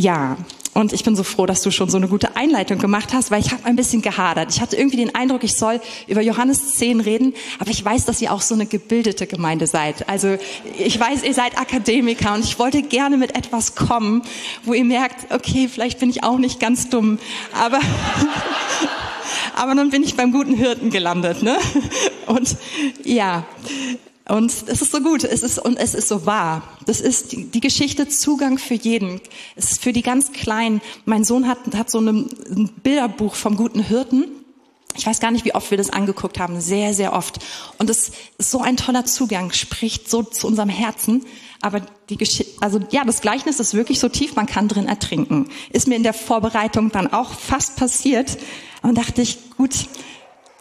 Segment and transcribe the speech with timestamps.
[0.00, 0.36] Ja,
[0.74, 3.40] und ich bin so froh, dass du schon so eine gute Einleitung gemacht hast, weil
[3.40, 4.54] ich habe ein bisschen gehadert.
[4.54, 8.22] Ich hatte irgendwie den Eindruck, ich soll über Johannes 10 reden, aber ich weiß, dass
[8.22, 10.08] ihr auch so eine gebildete Gemeinde seid.
[10.08, 10.38] Also
[10.78, 14.22] ich weiß, ihr seid Akademiker und ich wollte gerne mit etwas kommen,
[14.62, 17.18] wo ihr merkt, okay, vielleicht bin ich auch nicht ganz dumm,
[17.52, 17.80] aber
[19.56, 21.58] aber nun bin ich beim guten Hirten gelandet, ne?
[22.26, 22.56] Und
[23.02, 23.44] ja,
[24.28, 26.62] und es ist so gut, es ist, und es ist so wahr.
[26.84, 29.20] Das ist die, die Geschichte Zugang für jeden.
[29.56, 30.82] Es ist für die ganz Kleinen.
[31.06, 32.28] Mein Sohn hat, hat so ein
[32.82, 34.26] Bilderbuch vom guten Hirten.
[34.96, 36.60] Ich weiß gar nicht, wie oft wir das angeguckt haben.
[36.60, 37.38] Sehr, sehr oft.
[37.78, 41.24] Und es ist so ein toller Zugang, spricht so zu unserem Herzen.
[41.62, 45.48] Aber die Geschichte, also ja, das Gleichnis ist wirklich so tief, man kann drin ertrinken.
[45.70, 48.36] Ist mir in der Vorbereitung dann auch fast passiert.
[48.82, 49.74] Und dachte ich, gut,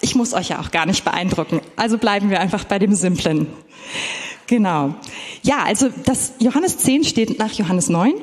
[0.02, 1.62] ich muss euch ja auch gar nicht beeindrucken.
[1.76, 3.48] Also bleiben wir einfach bei dem Simplen.
[4.48, 4.96] Genau.
[5.44, 8.14] Ja, also das Johannes 10 steht nach Johannes 9.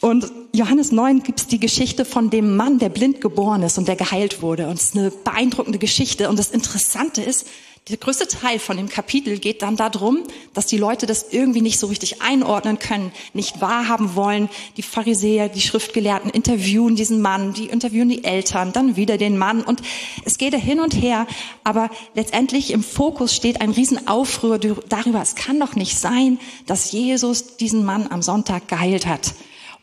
[0.00, 3.88] Und Johannes 9 gibt es die Geschichte von dem Mann, der blind geboren ist und
[3.88, 4.68] der geheilt wurde.
[4.68, 6.28] Und es ist eine beeindruckende Geschichte.
[6.28, 7.46] Und das Interessante ist,
[7.88, 11.78] der größte Teil von dem Kapitel geht dann darum, dass die Leute das irgendwie nicht
[11.78, 14.48] so richtig einordnen können, nicht wahrhaben wollen.
[14.76, 19.62] Die Pharisäer, die Schriftgelehrten interviewen diesen Mann, die interviewen die Eltern, dann wieder den Mann
[19.62, 19.82] und
[20.24, 21.28] es geht hin und her.
[21.62, 27.56] Aber letztendlich im Fokus steht ein Riesenaufruhr darüber, es kann doch nicht sein, dass Jesus
[27.56, 29.34] diesen Mann am Sonntag geheilt hat.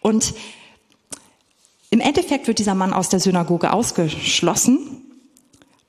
[0.01, 0.33] Und
[1.89, 5.02] im Endeffekt wird dieser Mann aus der Synagoge ausgeschlossen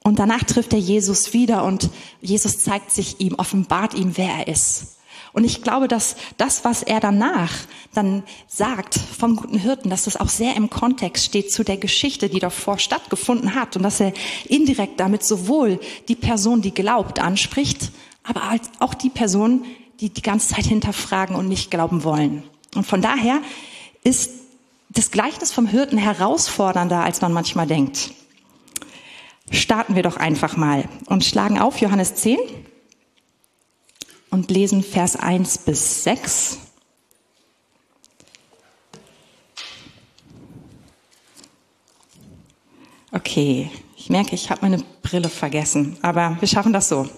[0.06, 1.88] und danach trifft er Jesus wieder und
[2.20, 4.98] Jesus zeigt sich ihm, offenbart ihm, wer er ist.
[5.32, 7.50] Und ich glaube, dass das, was er danach
[7.94, 12.28] dann sagt vom guten Hirten, dass das auch sehr im Kontext steht zu der Geschichte,
[12.28, 14.12] die davor stattgefunden hat und dass er
[14.46, 17.90] indirekt damit sowohl die Person, die glaubt, anspricht,
[18.22, 18.42] aber
[18.80, 19.64] auch die Person,
[20.00, 22.42] die die ganze Zeit hinterfragen und nicht glauben wollen.
[22.74, 23.40] Und von daher
[24.04, 24.30] ist
[24.90, 28.10] das Gleichnis vom Hirten herausfordernder, als man manchmal denkt
[29.54, 32.38] starten wir doch einfach mal und schlagen auf Johannes 10
[34.30, 36.58] und lesen Vers 1 bis 6.
[43.12, 47.08] Okay, ich merke, ich habe meine Brille vergessen, aber wir schaffen das so.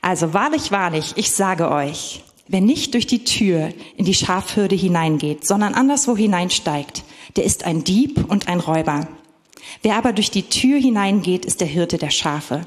[0.00, 5.46] Also wahrlich, wahrlich, ich sage euch, wer nicht durch die Tür in die Schafhürde hineingeht,
[5.46, 7.04] sondern anderswo hineinsteigt,
[7.36, 9.06] der ist ein Dieb und ein Räuber.
[9.82, 12.66] Wer aber durch die Tür hineingeht, ist der Hirte der Schafe.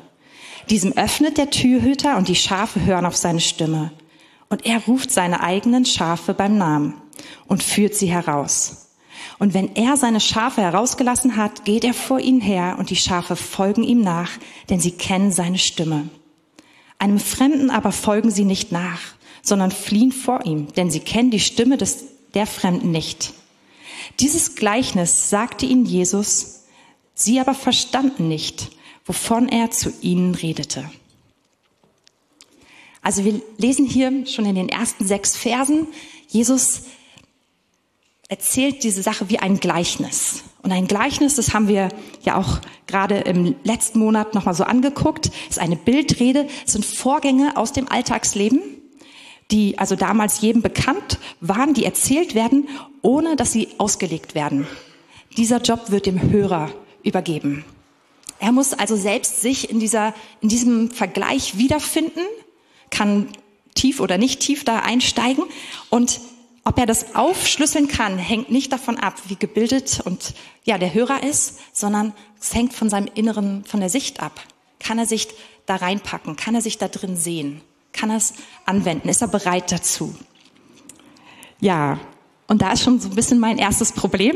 [0.70, 3.92] Diesem öffnet der Türhüter und die Schafe hören auf seine Stimme.
[4.50, 6.94] Und er ruft seine eigenen Schafe beim Namen
[7.48, 8.90] und führt sie heraus.
[9.40, 13.36] Und wenn er seine Schafe herausgelassen hat, geht er vor ihnen her und die Schafe
[13.36, 14.32] folgen ihm nach,
[14.70, 16.10] denn sie kennen seine Stimme.
[17.00, 19.02] Einem Fremden aber folgen sie nicht nach,
[19.42, 23.34] sondern fliehen vor ihm, denn sie kennen die Stimme des, der Fremden nicht.
[24.20, 26.63] Dieses Gleichnis sagte ihnen Jesus,
[27.14, 28.72] Sie aber verstanden nicht,
[29.06, 30.90] wovon er zu ihnen redete.
[33.02, 35.88] Also wir lesen hier schon in den ersten sechs Versen,
[36.30, 36.84] Jesus
[38.30, 40.44] erzählt diese Sache wie ein Gleichnis.
[40.64, 41.90] Und ein Gleichnis, das haben wir
[42.24, 47.74] ja auch gerade im letzten Monat nochmal so angeguckt, ist eine Bildrede, sind Vorgänge aus
[47.74, 48.62] dem Alltagsleben,
[49.52, 52.70] die also damals jedem bekannt waren, die erzählt werden,
[53.02, 54.66] ohne dass sie ausgelegt werden.
[55.38, 56.72] Dieser Job wird dem Hörer
[57.04, 57.66] übergeben.
[58.40, 62.22] Er muss also selbst sich in, dieser, in diesem Vergleich wiederfinden,
[62.90, 63.30] kann
[63.76, 65.46] tief oder nicht tief da einsteigen.
[65.90, 66.20] Und
[66.66, 71.24] ob er das aufschlüsseln kann, hängt nicht davon ab, wie gebildet und ja, der Hörer
[71.24, 74.42] ist, sondern es hängt von seinem Inneren, von der Sicht ab.
[74.80, 75.28] Kann er sich
[75.66, 76.36] da reinpacken?
[76.36, 77.62] Kann er sich da drin sehen?
[77.92, 78.34] Kann er es
[78.66, 79.10] anwenden?
[79.10, 80.16] Ist er bereit dazu?
[81.60, 82.00] Ja,
[82.48, 84.36] und da ist schon so ein bisschen mein erstes Problem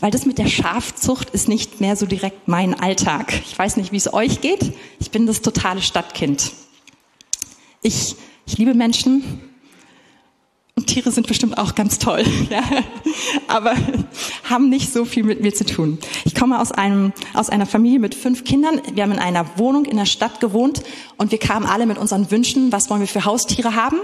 [0.00, 3.32] weil das mit der Schafzucht ist nicht mehr so direkt mein Alltag.
[3.46, 4.72] Ich weiß nicht, wie es euch geht.
[4.98, 6.52] Ich bin das totale Stadtkind.
[7.82, 8.16] Ich,
[8.46, 9.40] ich liebe Menschen
[10.80, 12.62] und Tiere sind bestimmt auch ganz toll, ja,
[13.48, 13.74] aber
[14.48, 15.98] haben nicht so viel mit mir zu tun.
[16.24, 18.80] Ich komme aus, einem, aus einer Familie mit fünf Kindern.
[18.94, 20.82] Wir haben in einer Wohnung in der Stadt gewohnt
[21.18, 23.98] und wir kamen alle mit unseren Wünschen, was wollen wir für Haustiere haben,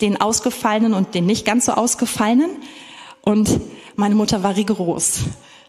[0.00, 2.50] den ausgefallenen und den nicht ganz so ausgefallenen.
[3.22, 3.60] Und
[3.96, 5.20] meine Mutter war rigoros.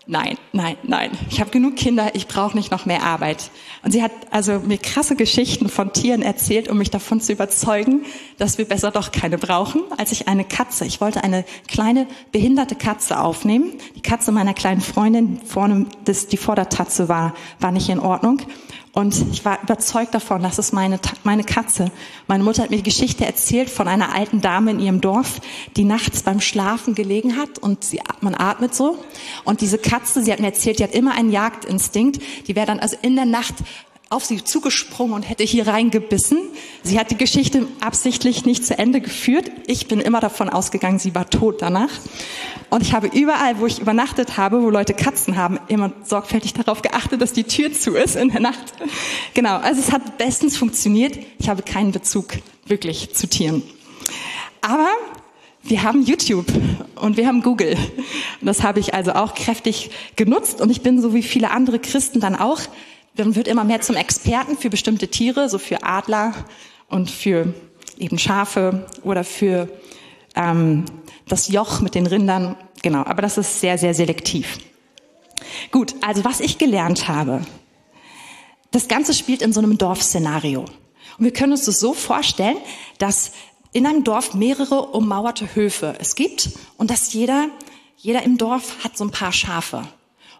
[0.05, 1.11] Nein, nein, nein.
[1.29, 3.51] Ich habe genug Kinder, ich brauche nicht noch mehr Arbeit.
[3.83, 8.03] Und sie hat also mir krasse Geschichten von Tieren erzählt, um mich davon zu überzeugen,
[8.37, 10.83] dass wir besser doch keine brauchen, als ich eine Katze.
[10.83, 13.71] Ich wollte eine kleine behinderte Katze aufnehmen.
[13.95, 18.41] Die Katze meiner kleinen Freundin vorne, das, die Vordertatze war, war nicht in Ordnung.
[18.93, 21.91] Und ich war überzeugt davon, dass es meine, meine Katze.
[22.27, 25.41] Meine Mutter hat mir die Geschichte erzählt von einer alten Dame in ihrem Dorf,
[25.75, 29.03] die nachts beim Schlafen gelegen hat und sie, man atmet so.
[29.45, 32.21] Und diese Katze, sie hat mir erzählt, die hat immer einen Jagdinstinkt.
[32.47, 33.55] Die wäre dann also in der Nacht
[34.13, 36.37] auf sie zugesprungen und hätte hier reingebissen.
[36.83, 39.51] Sie hat die Geschichte absichtlich nicht zu Ende geführt.
[39.67, 41.89] Ich bin immer davon ausgegangen, sie war tot danach.
[42.69, 46.81] Und ich habe überall, wo ich übernachtet habe, wo Leute Katzen haben, immer sorgfältig darauf
[46.81, 48.73] geachtet, dass die Tür zu ist in der Nacht.
[49.33, 51.17] Genau, also es hat bestens funktioniert.
[51.39, 52.33] Ich habe keinen Bezug
[52.67, 53.63] wirklich zu Tieren.
[54.61, 54.89] Aber
[55.63, 56.47] wir haben YouTube
[56.95, 57.75] und wir haben Google.
[58.41, 62.19] Das habe ich also auch kräftig genutzt und ich bin so wie viele andere Christen
[62.19, 62.59] dann auch
[63.15, 66.33] man wird immer mehr zum Experten für bestimmte Tiere, so für Adler
[66.87, 67.53] und für
[67.97, 69.69] eben Schafe oder für
[70.35, 70.85] ähm,
[71.27, 72.55] das Joch mit den Rindern.
[72.81, 74.57] Genau, aber das ist sehr, sehr selektiv.
[75.71, 77.41] Gut, also was ich gelernt habe,
[78.71, 80.61] das Ganze spielt in so einem Dorfszenario.
[80.61, 82.57] Und wir können uns das so vorstellen,
[82.97, 83.33] dass
[83.71, 87.49] in einem Dorf mehrere ummauerte Höfe es gibt und dass jeder,
[87.97, 89.87] jeder im Dorf hat so ein paar Schafe.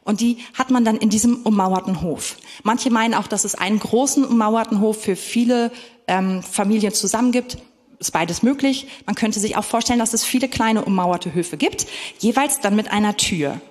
[0.04, 2.38] Und die hat man dann in diesem ummauerten Hof.
[2.64, 5.72] Manche meinen auch, dass es einen großen ummauerten Hof für viele
[6.08, 7.58] ähm, Familien zusammen gibt.
[8.00, 8.88] Ist beides möglich.
[9.06, 11.88] Man könnte sich auch vorstellen, dass es viele kleine ummauerte Höfe gibt,
[12.20, 13.62] jeweils dann mit einer Tür.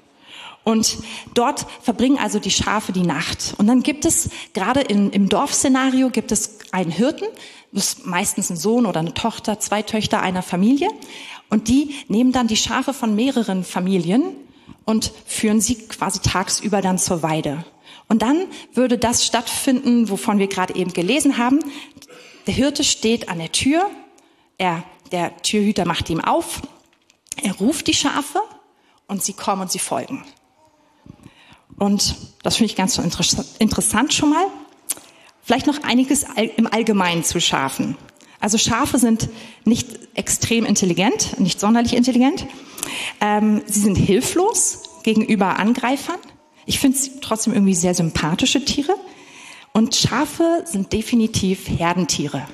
[0.65, 0.99] Und
[1.35, 3.55] dort verbringen also die Schafe die Nacht.
[3.59, 7.27] Und dann gibt es, gerade in, im Dorfszenario, gibt es einen Hirten,
[7.73, 10.89] das ist meistens ein Sohn oder eine Tochter, zwei Töchter einer Familie.
[11.51, 14.23] Und die nehmen dann die Schafe von mehreren Familien
[14.85, 17.65] und führen sie quasi tagsüber dann zur Weide.
[18.09, 21.61] Und dann würde das stattfinden, wovon wir gerade eben gelesen haben.
[22.47, 23.91] Der Hirte steht an der Tür,
[24.59, 26.63] er, der Türhüter macht ihm auf,
[27.41, 28.41] er ruft die Schafe
[29.07, 30.25] und sie kommen und sie folgen.
[31.79, 34.47] Und das finde ich ganz so interessant schon mal.
[35.43, 36.25] Vielleicht noch einiges
[36.57, 37.97] im Allgemeinen zu Schafen.
[38.41, 39.29] Also Schafe sind
[39.65, 42.47] nicht extrem intelligent, nicht sonderlich intelligent.
[43.21, 46.19] Ähm, sie sind hilflos gegenüber Angreifern.
[46.67, 48.95] Ich finde sie trotzdem irgendwie sehr sympathische Tiere.
[49.73, 52.47] Und Schafe sind definitiv Herdentiere.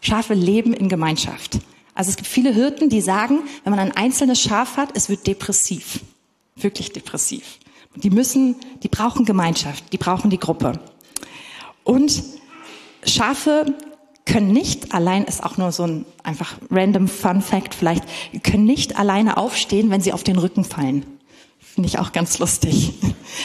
[0.00, 1.58] Schafe leben in Gemeinschaft.
[1.94, 5.26] Also es gibt viele Hirten, die sagen, wenn man ein einzelnes Schaf hat, es wird
[5.26, 6.00] depressiv.
[6.56, 7.58] Wirklich depressiv.
[7.96, 10.78] Die müssen, die brauchen Gemeinschaft, die brauchen die Gruppe.
[11.82, 12.22] Und
[13.04, 13.74] Schafe
[14.30, 18.04] können nicht allein, ist auch nur so ein einfach random Fun Fact vielleicht,
[18.44, 21.04] können nicht alleine aufstehen, wenn sie auf den Rücken fallen.
[21.58, 22.92] Finde ich auch ganz lustig.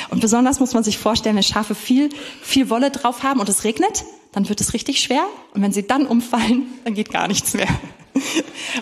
[0.10, 2.10] Und besonders muss man sich vorstellen, wenn Schafe viel,
[2.42, 5.24] viel Wolle drauf haben und es regnet, dann wird es richtig schwer.
[5.54, 7.68] Und wenn sie dann umfallen, dann geht gar nichts mehr.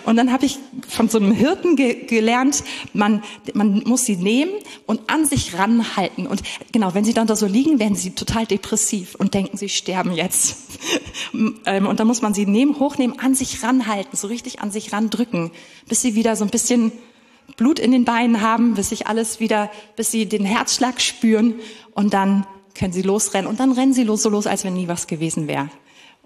[0.04, 0.58] Und dann habe ich
[0.94, 2.62] von so einem Hirten ge gelernt,
[2.92, 4.52] man, man muss sie nehmen
[4.86, 6.26] und an sich ranhalten.
[6.26, 6.42] Und
[6.72, 10.12] genau, wenn sie dann da so liegen, werden sie total depressiv und denken, sie sterben
[10.12, 10.56] jetzt.
[11.66, 14.92] Ähm, und dann muss man sie nehmen, hochnehmen, an sich ranhalten, so richtig an sich
[14.92, 15.50] randrücken,
[15.88, 16.92] bis sie wieder so ein bisschen
[17.56, 21.54] Blut in den Beinen haben, bis sich alles wieder, bis sie den Herzschlag spüren
[21.94, 24.88] und dann können sie losrennen und dann rennen sie los, so los, als wenn nie
[24.88, 25.70] was gewesen wäre.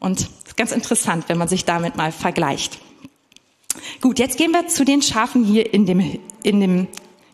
[0.00, 2.78] Und ganz interessant, wenn man sich damit mal vergleicht.
[4.00, 6.86] Gut, jetzt gehen wir zu den Schafen hier in dem, in dem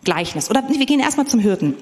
[0.04, 0.50] Gleichnis.
[0.50, 1.74] Oder wir gehen erstmal zum Hirten.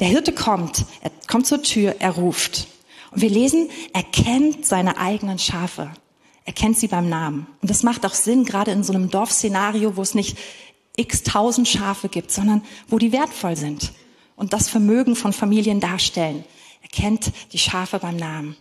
[0.00, 2.68] Der Hirte kommt, er kommt zur Tür, er ruft.
[3.10, 5.90] Und wir lesen, er kennt seine eigenen Schafe.
[6.44, 7.46] Er kennt sie beim Namen.
[7.60, 10.36] Und das macht auch Sinn, gerade in so einem Dorfszenario, wo es nicht
[10.96, 13.92] x tausend Schafe gibt, sondern wo die wertvoll sind
[14.36, 16.44] und das Vermögen von Familien darstellen.
[16.82, 18.56] Er kennt die Schafe beim Namen.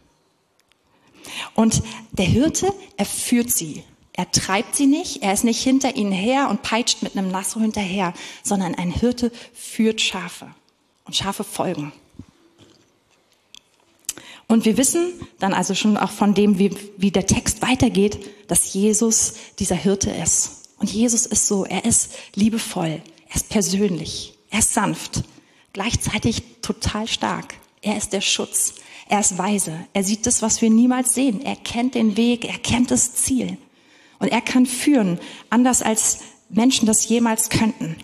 [1.56, 1.82] Und
[2.12, 3.84] der Hirte, er führt sie.
[4.22, 7.60] Er treibt sie nicht, er ist nicht hinter ihnen her und peitscht mit einem Nasso
[7.60, 8.14] hinterher,
[8.44, 10.54] sondern ein Hirte führt Schafe
[11.06, 11.92] und Schafe folgen.
[14.48, 18.76] Und wir wissen dann also schon auch von dem, wie, wie der Text weitergeht, dass
[18.76, 20.68] Jesus dieser Hirte ist.
[20.78, 25.24] Und Jesus ist so, er ist liebevoll, er ist persönlich, er ist sanft,
[25.74, 27.56] gleichzeitig total stark.
[27.82, 28.76] Er ist der Schutz,
[29.10, 32.60] er ist weise, er sieht das, was wir niemals sehen, er kennt den Weg, er
[32.60, 33.58] kennt das Ziel.
[34.22, 37.96] Und er kann führen, anders als Menschen das jemals könnten.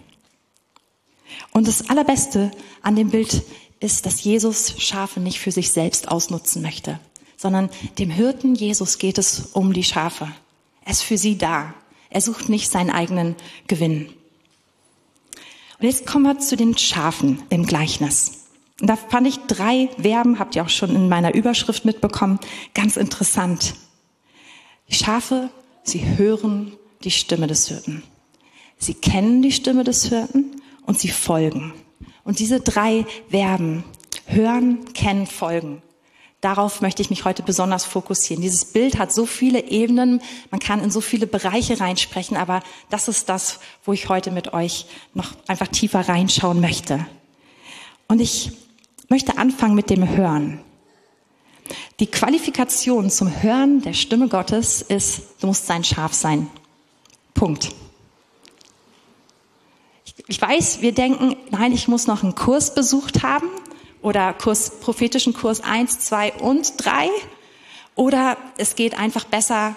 [1.52, 3.44] Und das Allerbeste an dem Bild
[3.80, 7.00] ist, dass Jesus Schafe nicht für sich selbst ausnutzen möchte,
[7.38, 7.70] sondern
[8.00, 10.28] dem Hirten Jesus geht es um die Schafe.
[10.84, 11.76] Er ist für sie da.
[12.10, 13.36] Er sucht nicht seinen eigenen
[13.68, 14.10] Gewinn.
[15.80, 18.46] Und jetzt kommen wir zu den Schafen im Gleichnis.
[18.82, 22.40] Und da fand ich drei Verben, habt ihr auch schon in meiner Überschrift mitbekommen,
[22.74, 23.76] ganz interessant.
[24.90, 25.52] Die Schafe
[25.88, 28.04] Sie hören die Stimme des Hirten.
[28.78, 31.74] Sie kennen die Stimme des Hirten und sie folgen.
[32.26, 33.86] Und diese drei Verben,
[34.26, 35.82] hören, kennen, folgen,
[36.40, 38.44] Darauf möchte ich mich heute besonders fokussieren.
[38.44, 43.08] Dieses Bild hat so viele Ebenen, man kann in so viele Bereiche reinsprechen, aber das
[43.08, 47.08] ist das, wo ich heute mit euch noch einfach tiefer reinschauen möchte.
[48.08, 48.52] Und ich
[49.10, 50.60] möchte anfangen mit dem Hören.
[52.00, 56.50] Die Qualifikation zum Hören der Stimme Gottes ist, du musst sein Schaf sein.
[57.34, 57.70] Punkt.
[60.28, 63.48] Ich weiß, wir denken, nein, ich muss noch einen Kurs besucht haben
[64.02, 67.10] oder Kurs, prophetischen Kurs eins, zwei und drei.
[67.96, 69.76] Oder es geht einfach besser,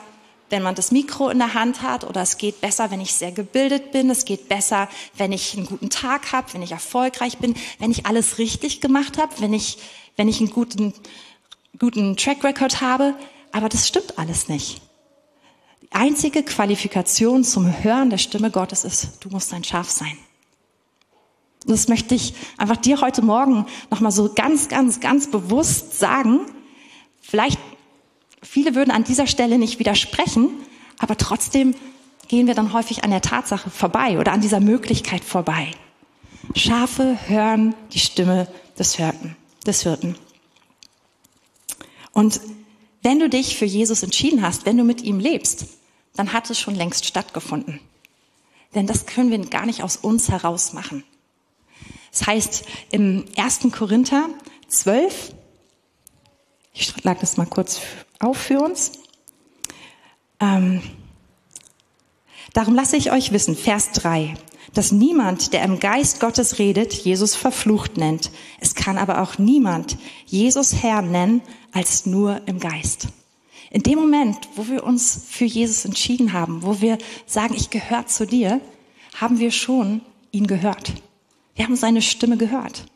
[0.50, 3.32] wenn man das Mikro in der Hand hat oder es geht besser, wenn ich sehr
[3.32, 7.54] gebildet bin, es geht besser, wenn ich einen guten Tag habe, wenn ich erfolgreich bin,
[7.78, 9.78] wenn ich alles richtig gemacht habe, wenn ich,
[10.16, 10.92] wenn ich einen guten,
[11.80, 13.14] guten Track Record habe.
[13.50, 14.80] Aber das stimmt alles nicht.
[15.82, 20.16] Die einzige Qualifikation zum Hören der Stimme Gottes ist, du musst ein Schaf sein.
[21.64, 26.40] Und das möchte ich einfach dir heute Morgen nochmal so ganz, ganz, ganz bewusst sagen.
[27.20, 27.58] Vielleicht,
[28.42, 30.48] viele würden an dieser Stelle nicht widersprechen,
[30.98, 31.74] aber trotzdem
[32.28, 35.72] gehen wir dann häufig an der Tatsache vorbei oder an dieser Möglichkeit vorbei.
[36.54, 40.14] Schafe hören die Stimme des Hirten, des Hirten.
[42.12, 42.40] Und
[43.02, 45.66] wenn du dich für Jesus entschieden hast, wenn du mit ihm lebst,
[46.14, 47.80] dann hat es schon längst stattgefunden.
[48.74, 51.04] Denn das können wir gar nicht aus uns heraus machen.
[52.12, 53.60] Das heißt, im 1.
[53.72, 54.28] Korinther
[54.68, 55.34] 12,
[56.72, 57.80] ich schlage das mal kurz
[58.18, 58.92] auf für uns.
[60.40, 60.82] Ähm,
[62.52, 64.34] darum lasse ich euch wissen, Vers 3,
[64.74, 68.30] dass niemand, der im Geist Gottes redet, Jesus verflucht nennt.
[68.60, 73.08] Es kann aber auch niemand Jesus Herr nennen, als nur im Geist.
[73.70, 78.06] In dem Moment, wo wir uns für Jesus entschieden haben, wo wir sagen, ich gehöre
[78.06, 78.60] zu dir,
[79.20, 80.00] haben wir schon
[80.32, 80.92] ihn gehört.
[81.54, 82.86] Wir haben seine Stimme gehört.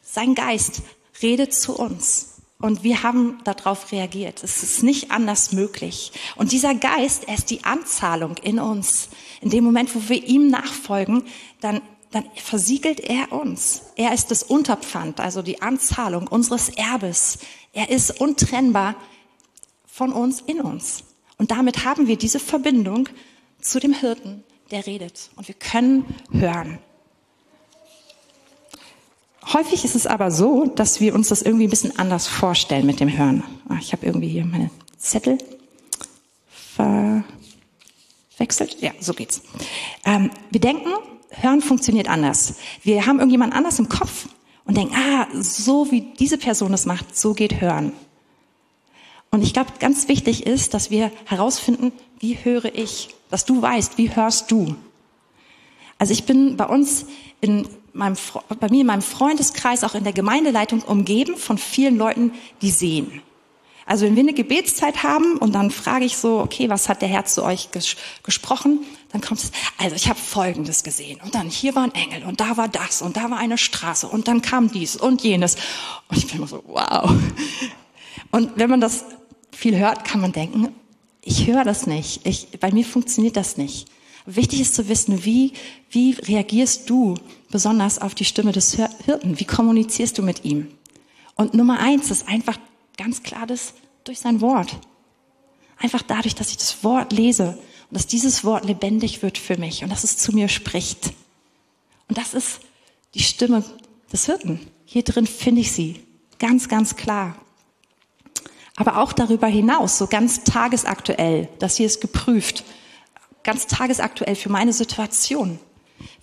[0.00, 0.82] Sein Geist
[1.22, 2.30] redet zu uns.
[2.60, 4.42] Und wir haben darauf reagiert.
[4.42, 6.12] Es ist nicht anders möglich.
[6.36, 9.08] Und dieser Geist, er ist die Anzahlung in uns.
[9.42, 11.24] In dem Moment, wo wir ihm nachfolgen,
[11.60, 11.82] dann,
[12.14, 13.82] dann versiegelt er uns.
[13.96, 17.38] Er ist das Unterpfand, also die Anzahlung unseres Erbes.
[17.72, 18.94] Er ist untrennbar
[19.84, 21.02] von uns in uns.
[21.38, 23.08] Und damit haben wir diese Verbindung
[23.60, 25.30] zu dem Hirten, der redet.
[25.34, 26.78] Und wir können hören.
[29.52, 33.00] Häufig ist es aber so, dass wir uns das irgendwie ein bisschen anders vorstellen mit
[33.00, 33.42] dem Hören.
[33.68, 35.38] Ah, ich habe irgendwie hier meine Zettel
[38.36, 38.80] verwechselt.
[38.80, 39.42] Ja, so geht's.
[40.04, 40.90] Ähm, wir denken,
[41.40, 42.54] Hören funktioniert anders.
[42.82, 44.28] Wir haben irgendjemand anders im Kopf
[44.64, 47.92] und denken, ah, so wie diese Person es macht, so geht Hören.
[49.30, 53.98] Und ich glaube, ganz wichtig ist, dass wir herausfinden, wie höre ich, dass du weißt,
[53.98, 54.76] wie hörst du.
[55.98, 57.06] Also ich bin bei uns
[57.40, 58.16] in meinem,
[58.60, 63.22] bei mir in meinem Freundeskreis, auch in der Gemeindeleitung umgeben von vielen Leuten, die sehen.
[63.86, 67.08] Also wenn wir eine Gebetszeit haben und dann frage ich so, okay, was hat der
[67.08, 68.80] Herr zu euch ges gesprochen?
[69.14, 72.40] Dann kommt es, also ich habe Folgendes gesehen und dann hier war ein Engel und
[72.40, 75.54] da war das und da war eine Straße und dann kam dies und jenes.
[76.08, 77.14] Und ich bin immer so, wow.
[78.32, 79.04] Und wenn man das
[79.52, 80.74] viel hört, kann man denken,
[81.22, 82.26] ich höre das nicht.
[82.26, 83.86] Ich, bei mir funktioniert das nicht.
[84.26, 85.52] Wichtig ist zu wissen, wie,
[85.90, 87.14] wie reagierst du
[87.52, 89.38] besonders auf die Stimme des Hirten?
[89.38, 90.72] Wie kommunizierst du mit ihm?
[91.36, 92.58] Und Nummer eins ist einfach
[92.96, 94.76] ganz klar das durch sein Wort.
[95.78, 97.56] Einfach dadurch, dass ich das Wort lese
[97.88, 101.12] und dass dieses Wort lebendig wird für mich und dass es zu mir spricht.
[102.08, 102.60] Und das ist
[103.14, 103.64] die Stimme
[104.12, 104.60] des Hirten.
[104.84, 106.04] Hier drin finde ich sie.
[106.38, 107.36] Ganz, ganz klar.
[108.76, 112.64] Aber auch darüber hinaus, so ganz tagesaktuell, das hier ist geprüft
[113.44, 115.60] ganz tagesaktuell für meine Situation.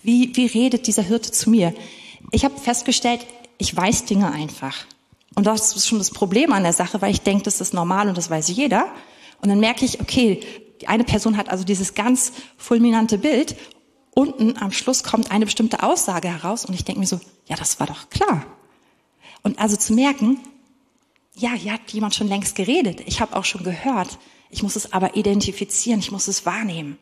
[0.02, 1.72] Wie, wie redet dieser Hirte zu mir?
[2.32, 3.24] Ich habe festgestellt,
[3.56, 4.84] ich weiß Dinge einfach.
[5.34, 8.08] Und das ist schon das Problem an der Sache, weil ich denke, das ist normal
[8.08, 8.86] und das weiß jeder.
[9.40, 10.40] Und dann merke ich, okay,
[10.88, 13.56] eine Person hat also dieses ganz fulminante Bild.
[14.14, 17.80] Unten am Schluss kommt eine bestimmte Aussage heraus und ich denke mir so, ja, das
[17.80, 18.44] war doch klar.
[19.42, 20.38] Und also zu merken,
[21.34, 23.00] ja, hier hat jemand schon längst geredet.
[23.06, 24.18] Ich habe auch schon gehört.
[24.50, 26.98] Ich muss es aber identifizieren, ich muss es wahrnehmen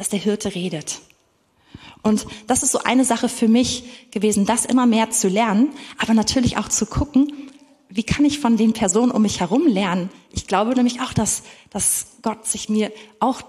[0.00, 1.02] dass der Hirte redet.
[2.02, 6.14] Und das ist so eine Sache für mich gewesen, das immer mehr zu lernen, aber
[6.14, 7.49] natürlich auch zu gucken,
[7.90, 10.10] wie kann ich von den Personen um mich herum lernen?
[10.32, 13.42] Ich glaube nämlich auch, dass, dass Gott sich mir auch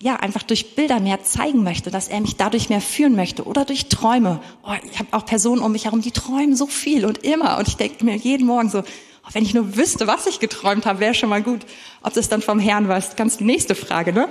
[0.00, 3.64] ja einfach durch Bilder mehr zeigen möchte, dass er mich dadurch mehr führen möchte oder
[3.64, 4.40] durch Träume.
[4.62, 7.68] Oh, ich habe auch Personen um mich herum, die träumen so viel und immer und
[7.68, 11.00] ich denke mir jeden Morgen so, oh, wenn ich nur wüsste, was ich geträumt habe,
[11.00, 11.62] wäre schon mal gut.
[12.02, 14.12] Ob das dann vom Herrn war, ist ganz die nächste Frage.
[14.12, 14.28] Ne?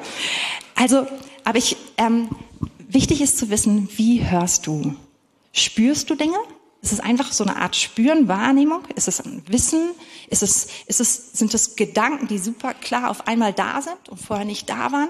[0.76, 1.08] Also
[1.44, 2.30] aber ich, ähm,
[2.88, 4.96] wichtig ist zu wissen, wie hörst du?
[5.52, 6.38] Spürst du Dinge?
[6.84, 8.84] Ist es einfach so eine Art Spüren, Wahrnehmung?
[8.94, 9.92] Ist es ein Wissen?
[10.28, 14.20] Ist es, ist es, sind es Gedanken, die super klar auf einmal da sind und
[14.20, 15.08] vorher nicht da waren?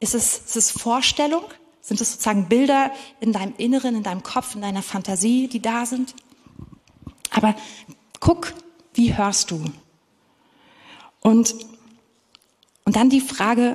[0.00, 1.44] Ist es, ist es Vorstellung?
[1.82, 5.84] Sind es sozusagen Bilder in deinem Inneren, in deinem Kopf, in deiner Fantasie, die da
[5.84, 6.14] sind?
[7.30, 7.54] Aber
[8.18, 8.54] guck,
[8.94, 9.62] wie hörst du?
[11.20, 11.54] Und,
[12.86, 13.74] und dann die Frage,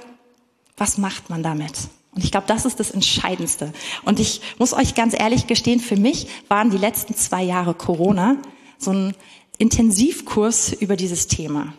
[0.76, 1.88] was macht man damit?
[2.16, 3.74] Und ich glaube, das ist das Entscheidendste.
[4.04, 8.38] Und ich muss euch ganz ehrlich gestehen, für mich waren die letzten zwei Jahre Corona
[8.78, 9.14] so ein
[9.58, 11.74] Intensivkurs über dieses Thema.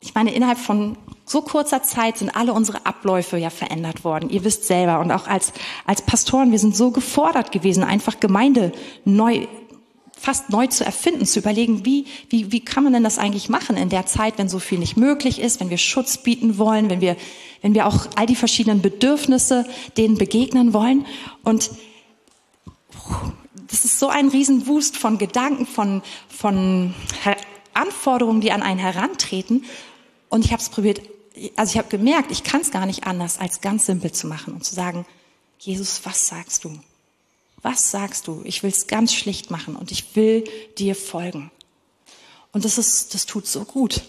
[0.00, 4.28] Ich meine, innerhalb von so kurzer Zeit sind alle unsere Abläufe ja verändert worden.
[4.28, 5.00] Ihr wisst selber.
[5.00, 5.54] Und auch als,
[5.86, 8.72] als Pastoren, wir sind so gefordert gewesen, einfach Gemeinde
[9.06, 9.46] neu
[10.24, 13.76] fast neu zu erfinden, zu überlegen, wie, wie, wie kann man denn das eigentlich machen
[13.76, 17.02] in der Zeit, wenn so viel nicht möglich ist, wenn wir Schutz bieten wollen, wenn
[17.02, 17.16] wir,
[17.60, 19.66] wenn wir auch all die verschiedenen Bedürfnisse
[19.98, 21.04] denen begegnen wollen.
[21.42, 21.72] Und
[23.68, 26.94] das ist so ein Riesenwust von Gedanken, von, von
[27.74, 29.66] Anforderungen, die an einen herantreten.
[30.30, 31.02] Und ich habe es probiert,
[31.54, 34.54] also ich habe gemerkt, ich kann es gar nicht anders, als ganz simpel zu machen
[34.54, 35.04] und zu sagen,
[35.58, 36.78] Jesus, was sagst du?
[37.64, 38.42] Was sagst du?
[38.44, 40.44] Ich will es ganz schlicht machen und ich will
[40.76, 41.50] dir folgen.
[42.52, 44.02] Und das ist, das tut so gut.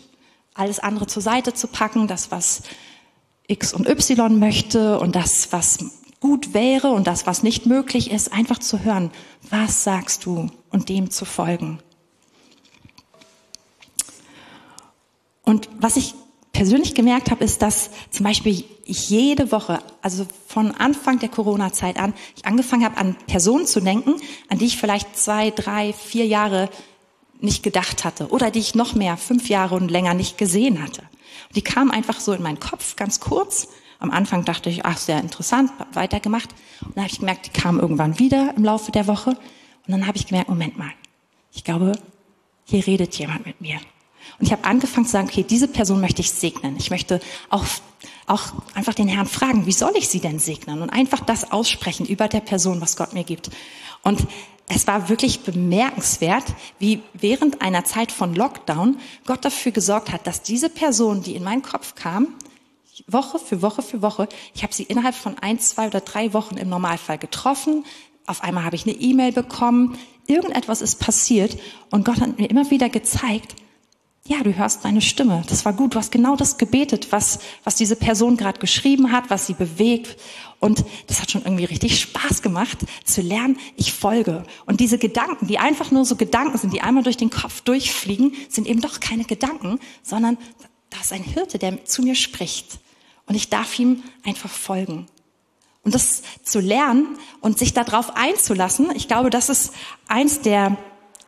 [0.53, 2.63] Alles andere zur Seite zu packen, das, was
[3.47, 5.85] X und Y möchte und das, was
[6.19, 9.09] gut wäre und das, was nicht möglich ist, einfach zu hören.
[9.49, 10.51] Was sagst du?
[10.69, 11.79] Und dem zu folgen.
[15.43, 16.13] Und was ich
[16.55, 21.99] persönlich gemerkt habe, ist, dass zum Beispiel ich jede Woche, also von Anfang der Corona-Zeit
[21.99, 24.15] an, ich angefangen habe, an Personen zu denken,
[24.47, 26.69] an die ich vielleicht zwei, drei, vier Jahre
[27.41, 31.01] nicht gedacht hatte oder die ich noch mehr, fünf Jahre und länger nicht gesehen hatte.
[31.01, 33.67] Und die kamen einfach so in meinen Kopf, ganz kurz.
[33.99, 36.55] Am Anfang dachte ich, ach, sehr interessant, weitergemacht.
[36.85, 39.31] Und dann habe ich gemerkt, die kamen irgendwann wieder im Laufe der Woche.
[39.31, 40.91] Und dann habe ich gemerkt, Moment mal,
[41.51, 41.99] ich glaube,
[42.63, 43.77] hier redet jemand mit mir.
[44.39, 46.75] Und ich habe angefangen zu sagen, okay, diese Person möchte ich segnen.
[46.77, 47.63] Ich möchte auch,
[48.27, 50.81] auch einfach den Herrn fragen, wie soll ich sie denn segnen?
[50.81, 53.49] Und einfach das aussprechen über der Person, was Gott mir gibt.
[54.03, 54.27] Und
[54.67, 56.43] es war wirklich bemerkenswert,
[56.79, 61.43] wie während einer Zeit von Lockdown Gott dafür gesorgt hat, dass diese Person, die in
[61.43, 62.29] meinen Kopf kam,
[63.07, 66.57] Woche für Woche für Woche, ich habe sie innerhalb von ein, zwei oder drei Wochen
[66.57, 67.85] im Normalfall getroffen.
[68.25, 69.97] Auf einmal habe ich eine E-Mail bekommen.
[70.27, 71.57] Irgendetwas ist passiert
[71.91, 73.55] und Gott hat mir immer wieder gezeigt,
[74.27, 75.43] ja, du hörst deine Stimme.
[75.49, 75.93] Das war gut.
[75.93, 80.19] Du hast genau das gebetet, was, was diese Person gerade geschrieben hat, was sie bewegt.
[80.59, 84.43] Und das hat schon irgendwie richtig Spaß gemacht, zu lernen, ich folge.
[84.65, 88.33] Und diese Gedanken, die einfach nur so Gedanken sind, die einmal durch den Kopf durchfliegen,
[88.49, 90.39] sind eben doch keine Gedanken, sondern
[90.89, 92.79] da ist ein Hirte, der zu mir spricht.
[93.27, 95.05] Und ich darf ihm einfach folgen.
[95.83, 99.71] Und das zu lernen und sich darauf einzulassen, ich glaube, das ist
[100.07, 100.77] eins der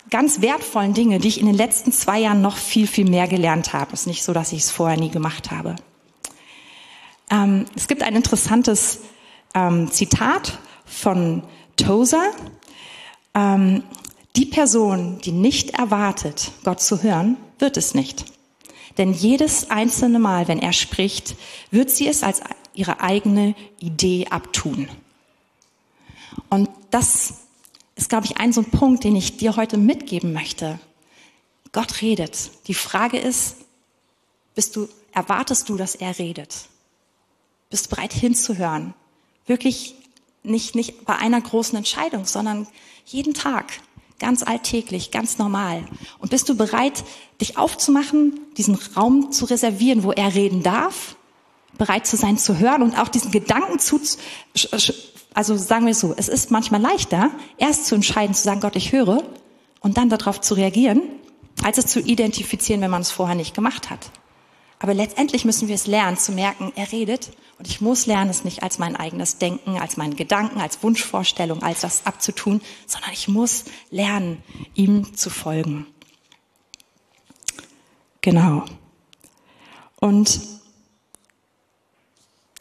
[0.09, 3.73] ganz wertvollen Dinge, die ich in den letzten zwei Jahren noch viel, viel mehr gelernt
[3.73, 3.93] habe.
[3.93, 5.75] Es ist nicht so, dass ich es vorher nie gemacht habe.
[7.29, 9.01] Ähm, es gibt ein interessantes
[9.53, 11.43] ähm, Zitat von
[11.75, 12.31] Tozer.
[13.33, 13.83] Ähm,
[14.35, 18.25] die Person, die nicht erwartet, Gott zu hören, wird es nicht.
[18.97, 21.35] Denn jedes einzelne Mal, wenn er spricht,
[21.71, 22.41] wird sie es als
[22.73, 24.87] ihre eigene Idee abtun.
[26.49, 27.33] Und das
[27.97, 30.79] ist, glaube ich, ein so ein Punkt, den ich dir heute mitgeben möchte.
[31.71, 32.51] Gott redet.
[32.67, 33.57] Die Frage ist,
[34.55, 36.69] bist du, erwartest du, dass er redet?
[37.69, 38.93] Bist du bereit hinzuhören?
[39.45, 39.95] Wirklich
[40.43, 42.67] nicht, nicht bei einer großen Entscheidung, sondern
[43.05, 43.73] jeden Tag,
[44.19, 45.85] ganz alltäglich, ganz normal.
[46.19, 47.03] Und bist du bereit,
[47.41, 51.15] dich aufzumachen, diesen Raum zu reservieren, wo er reden darf?
[51.77, 53.99] Bereit zu sein, zu hören und auch diesen Gedanken zu,
[55.37, 58.75] also sagen wir es so, es ist manchmal leichter, erst zu entscheiden, zu sagen, Gott,
[58.75, 59.21] ich höre,
[59.81, 61.03] und dann darauf zu reagieren,
[61.63, 64.09] als es zu identifizieren, wenn man es vorher nicht gemacht hat.
[64.79, 68.45] Aber letztendlich müssen wir es lernen, zu merken, er redet und ich muss lernen, es
[68.45, 73.27] nicht als mein eigenes Denken, als meine Gedanken, als Wunschvorstellung, als das abzutun, sondern ich
[73.27, 74.41] muss lernen,
[74.73, 75.85] ihm zu folgen.
[78.21, 78.65] Genau.
[79.99, 80.56] Und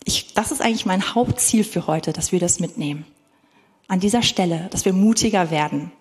[0.07, 3.05] ich, das ist eigentlich mein Hauptziel für heute, dass wir das mitnehmen.
[3.89, 5.93] An dieser Stelle, dass wir mutiger werden.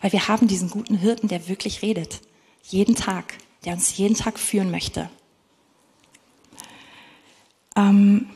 [0.00, 2.20] Weil wir haben diesen guten Hirten, der wirklich redet.
[2.64, 5.08] Jeden Tag, der uns jeden Tag führen möchte.
[7.76, 8.26] Ähm,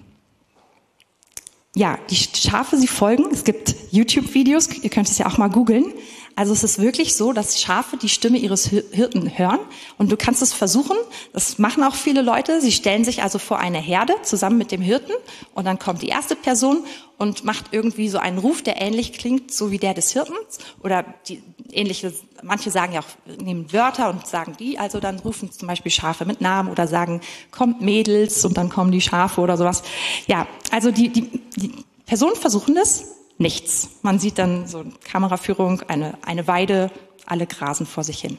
[1.75, 3.27] ja, die Schafe, sie folgen.
[3.33, 5.93] Es gibt YouTube-Videos, ihr könnt es ja auch mal googeln.
[6.39, 9.59] Also es ist wirklich so, dass Schafe die Stimme ihres Hirten hören
[9.97, 10.97] und du kannst es versuchen.
[11.33, 12.61] Das machen auch viele Leute.
[12.61, 15.11] Sie stellen sich also vor eine Herde zusammen mit dem Hirten
[15.55, 16.85] und dann kommt die erste Person
[17.17, 21.05] und macht irgendwie so einen Ruf, der ähnlich klingt, so wie der des Hirtens oder
[21.27, 22.15] die ähnliche.
[22.45, 24.79] Manche sagen ja auch nehmen Wörter und sagen die.
[24.79, 27.21] Also dann rufen zum Beispiel Schafe mit Namen oder sagen
[27.51, 29.83] kommt Mädels und dann kommen die Schafe oder sowas.
[30.29, 31.73] Ja, also die die, die
[32.07, 33.89] Personen versuchen das nichts.
[34.03, 36.91] Man sieht dann so Kameraführung, eine, eine Weide,
[37.27, 38.39] alle grasen vor sich hin.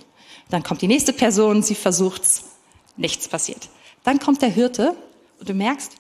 [0.50, 2.44] Dann kommt die nächste Person, sie versucht's,
[2.98, 3.70] nichts passiert.
[4.04, 4.96] Dann kommt der Hirte
[5.40, 5.94] und du merkst,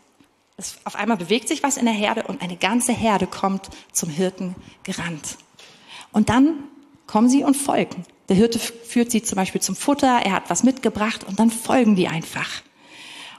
[0.57, 4.09] es, auf einmal bewegt sich was in der Herde und eine ganze Herde kommt zum
[4.09, 5.37] Hirten gerannt.
[6.11, 6.63] Und dann
[7.07, 8.05] kommen sie und folgen.
[8.27, 11.95] Der Hirte führt sie zum Beispiel zum Futter, er hat was mitgebracht und dann folgen
[11.95, 12.49] die einfach.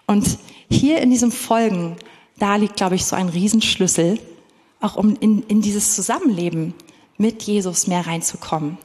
[0.07, 1.97] Und hier in diesem Folgen,
[2.39, 4.19] da liegt, glaube ich, so ein Riesenschlüssel,
[4.81, 6.75] auch um in, in dieses Zusammenleben
[7.19, 8.79] mit Jesus mehr reinzukommen.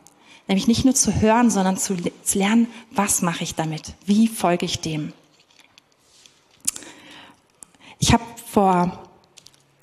[0.48, 3.96] Nämlich nicht nur zu hören, sondern zu, zu lernen, was mache ich damit?
[4.06, 5.14] Wie folge ich dem?
[7.98, 9.04] Ich habe vor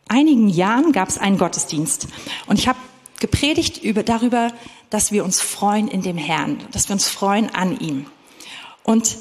[0.07, 2.07] einigen Jahren gab es einen Gottesdienst
[2.47, 2.79] und ich habe
[3.19, 4.53] gepredigt über, darüber,
[4.91, 8.07] dass wir uns freuen in dem Herrn, dass wir uns freuen an ihm.
[8.83, 9.17] Und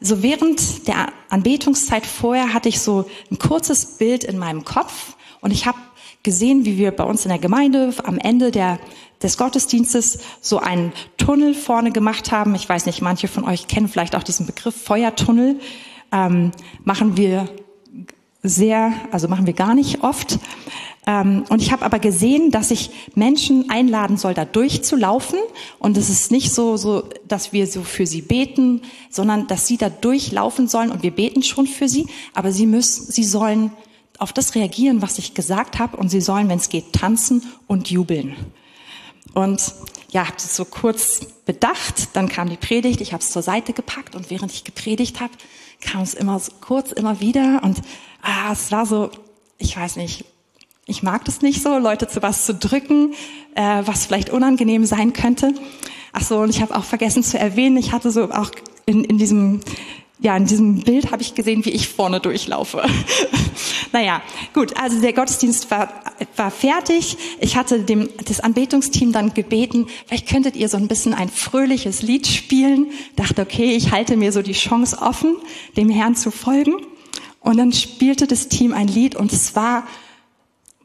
[0.00, 5.50] so während der Anbetungszeit vorher hatte ich so ein kurzes Bild in meinem Kopf und
[5.50, 5.78] ich habe
[6.22, 8.78] gesehen, wie wir bei uns in der Gemeinde am Ende der,
[9.22, 12.54] des Gottesdienstes so einen Tunnel vorne gemacht haben.
[12.54, 15.60] Ich weiß nicht, manche von euch kennen vielleicht auch diesen Begriff Feuertunnel.
[16.12, 16.52] Ähm,
[16.84, 17.48] machen wir
[18.42, 20.38] sehr, also machen wir gar nicht oft.
[21.06, 25.38] Ähm, und ich habe aber gesehen, dass ich Menschen einladen soll, da durchzulaufen.
[25.78, 29.78] Und es ist nicht so, so, dass wir so für sie beten, sondern dass sie
[29.78, 32.06] da durchlaufen sollen und wir beten schon für sie.
[32.34, 33.72] Aber sie müssen, sie sollen
[34.18, 37.90] auf das reagieren, was ich gesagt habe, und sie sollen, wenn es geht, tanzen und
[37.90, 38.36] jubeln.
[39.34, 39.74] Und
[40.10, 43.72] ja, habe das so kurz bedacht, dann kam die Predigt, ich habe es zur Seite
[43.72, 44.16] gepackt.
[44.16, 45.32] Und während ich gepredigt habe,
[45.80, 47.60] kam es immer so kurz, immer wieder.
[47.62, 47.80] Und
[48.22, 49.10] ah, es war so,
[49.58, 50.24] ich weiß nicht,
[50.86, 53.12] ich mag das nicht so, Leute zu was zu drücken,
[53.54, 55.54] äh, was vielleicht unangenehm sein könnte.
[56.12, 58.50] Ach so, und ich habe auch vergessen zu erwähnen, ich hatte so auch
[58.86, 59.60] in, in diesem
[60.20, 62.82] ja, in diesem Bild habe ich gesehen, wie ich vorne durchlaufe.
[63.92, 64.20] naja,
[64.52, 65.88] gut, also der Gottesdienst war,
[66.34, 67.16] war fertig.
[67.40, 72.02] Ich hatte dem, das Anbetungsteam dann gebeten, vielleicht könntet ihr so ein bisschen ein fröhliches
[72.02, 72.88] Lied spielen.
[73.14, 75.36] Dachte, okay, ich halte mir so die Chance offen,
[75.76, 76.74] dem Herrn zu folgen.
[77.40, 79.86] Und dann spielte das Team ein Lied und es war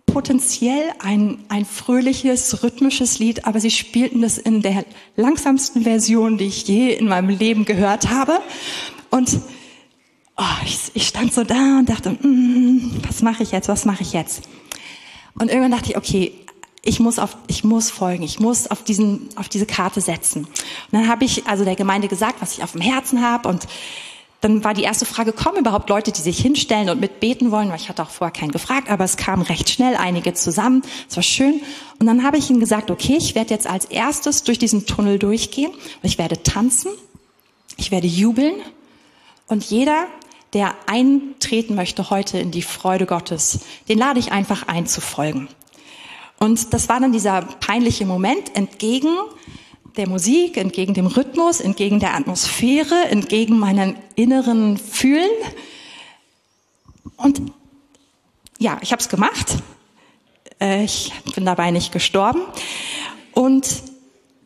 [0.05, 6.45] potenziell ein, ein fröhliches, rhythmisches Lied, aber sie spielten es in der langsamsten Version, die
[6.45, 8.39] ich je in meinem Leben gehört habe.
[9.13, 9.39] Und
[10.37, 14.01] oh, ich, ich, stand so da und dachte, mm, was mache ich jetzt, was mache
[14.01, 14.49] ich jetzt?
[15.35, 16.33] Und irgendwann dachte ich, okay,
[16.81, 20.45] ich muss auf, ich muss folgen, ich muss auf diesen, auf diese Karte setzen.
[20.45, 20.49] Und
[20.91, 23.67] dann habe ich also der Gemeinde gesagt, was ich auf dem Herzen habe und
[24.41, 27.69] dann war die erste Frage, kommen überhaupt Leute, die sich hinstellen und mitbeten wollen?
[27.69, 30.81] Weil ich hatte auch vorher keinen gefragt, aber es kamen recht schnell einige zusammen.
[31.07, 31.61] Es war schön.
[31.99, 35.19] Und dann habe ich ihnen gesagt, okay, ich werde jetzt als erstes durch diesen Tunnel
[35.19, 36.91] durchgehen und ich werde tanzen,
[37.77, 38.55] ich werde jubeln
[39.47, 40.07] und jeder,
[40.53, 45.47] der eintreten möchte heute in die Freude Gottes, den lade ich einfach ein zu folgen.
[46.39, 49.15] Und das war dann dieser peinliche Moment entgegen
[49.97, 55.29] der Musik, entgegen dem Rhythmus, entgegen der Atmosphäre, entgegen meinen inneren Fühlen.
[57.15, 57.41] Und
[58.59, 59.57] ja, ich habe es gemacht.
[60.59, 62.41] Äh, ich bin dabei nicht gestorben.
[63.33, 63.83] Und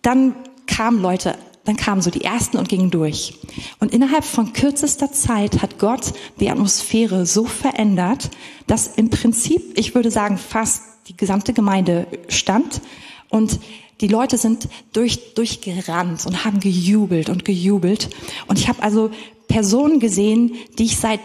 [0.01, 3.35] dann kamen Leute dann kamen so die ersten und gingen durch.
[3.79, 8.29] Und innerhalb von kürzester Zeit hat Gott die Atmosphäre so verändert,
[8.67, 12.81] dass im Prinzip, ich würde sagen, fast die gesamte Gemeinde stand
[13.29, 13.59] und
[13.99, 18.09] die Leute sind durch, durchgerannt und haben gejubelt und gejubelt.
[18.47, 19.11] Und ich habe also
[19.49, 21.19] Personen gesehen, die ich seit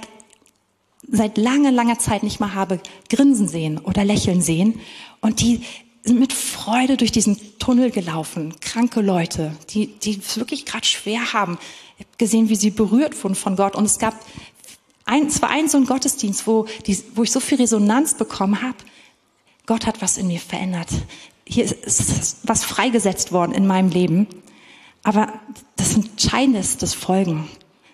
[1.08, 4.80] seit langer, langer Zeit nicht mehr habe grinsen sehen oder lächeln sehen
[5.20, 5.62] und die
[6.04, 6.32] sind mit
[6.64, 8.54] Freude durch diesen Tunnel gelaufen.
[8.60, 11.58] Kranke Leute, die, die es wirklich gerade schwer haben.
[11.98, 13.74] Ich habe gesehen, wie sie berührt wurden von Gott.
[13.74, 14.14] Und es gab
[15.04, 18.62] ein, es war ein so ein Gottesdienst, wo, die, wo ich so viel Resonanz bekommen
[18.62, 18.76] habe.
[19.66, 20.86] Gott hat was in mir verändert.
[21.44, 24.28] Hier ist, ist was freigesetzt worden in meinem Leben.
[25.02, 25.32] Aber
[25.74, 27.48] das Entscheidende ist das Folgen.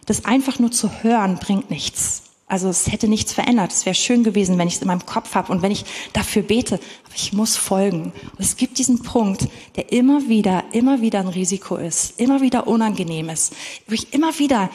[0.04, 2.24] Das einfach nur zu hören bringt nichts.
[2.48, 3.72] Also es hätte nichts verändert.
[3.72, 5.84] Es wäre schön gewesen, wenn ich es in meinem Kopf habe und wenn ich
[6.14, 6.76] dafür bete.
[6.76, 8.04] Aber ich muss folgen.
[8.04, 12.66] Und es gibt diesen Punkt, der immer wieder, immer wieder ein Risiko ist, immer wieder
[12.66, 13.54] unangenehm ist,
[13.86, 14.70] wo ich immer wieder,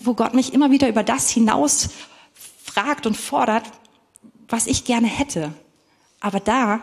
[0.00, 1.90] wo Gott mich immer wieder über das hinaus
[2.64, 3.64] fragt und fordert,
[4.48, 5.54] was ich gerne hätte.
[6.20, 6.80] Aber da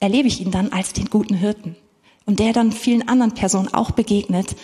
[0.00, 1.76] erlebe ich ihn dann als den guten Hirten.
[2.28, 4.54] und der dann vielen anderen Personen auch begegnet,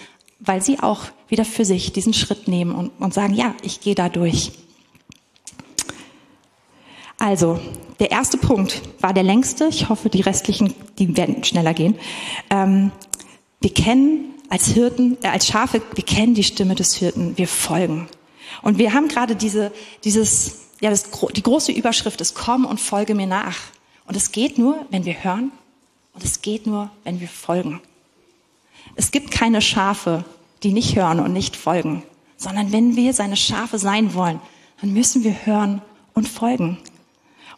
[0.45, 3.95] weil sie auch wieder für sich diesen Schritt nehmen und, und sagen, ja, ich gehe
[3.95, 4.53] da durch.
[7.19, 7.61] Also,
[8.01, 9.67] der erste Punkt war der längste.
[9.69, 11.97] Ich hoffe, die restlichen, die werden schneller gehen.
[12.51, 12.91] Ähm,
[13.61, 18.09] wir kennen als Hirten, äh, als Schafe, wir kennen die Stimme des Hirten, wir folgen.
[18.63, 19.73] Und wir haben gerade diese,
[20.05, 23.59] dieses, ja, das, die große Überschrift ist, komm und folge mir nach.
[24.07, 25.51] Und es geht nur, wenn wir hören
[26.13, 27.81] und es geht nur, wenn wir folgen.
[28.97, 30.25] Es gibt keine Schafe,
[30.63, 32.03] die nicht hören und nicht folgen,
[32.37, 34.41] sondern wenn wir seine Schafe sein wollen,
[34.81, 35.83] dann müssen wir hören
[36.15, 36.79] und folgen.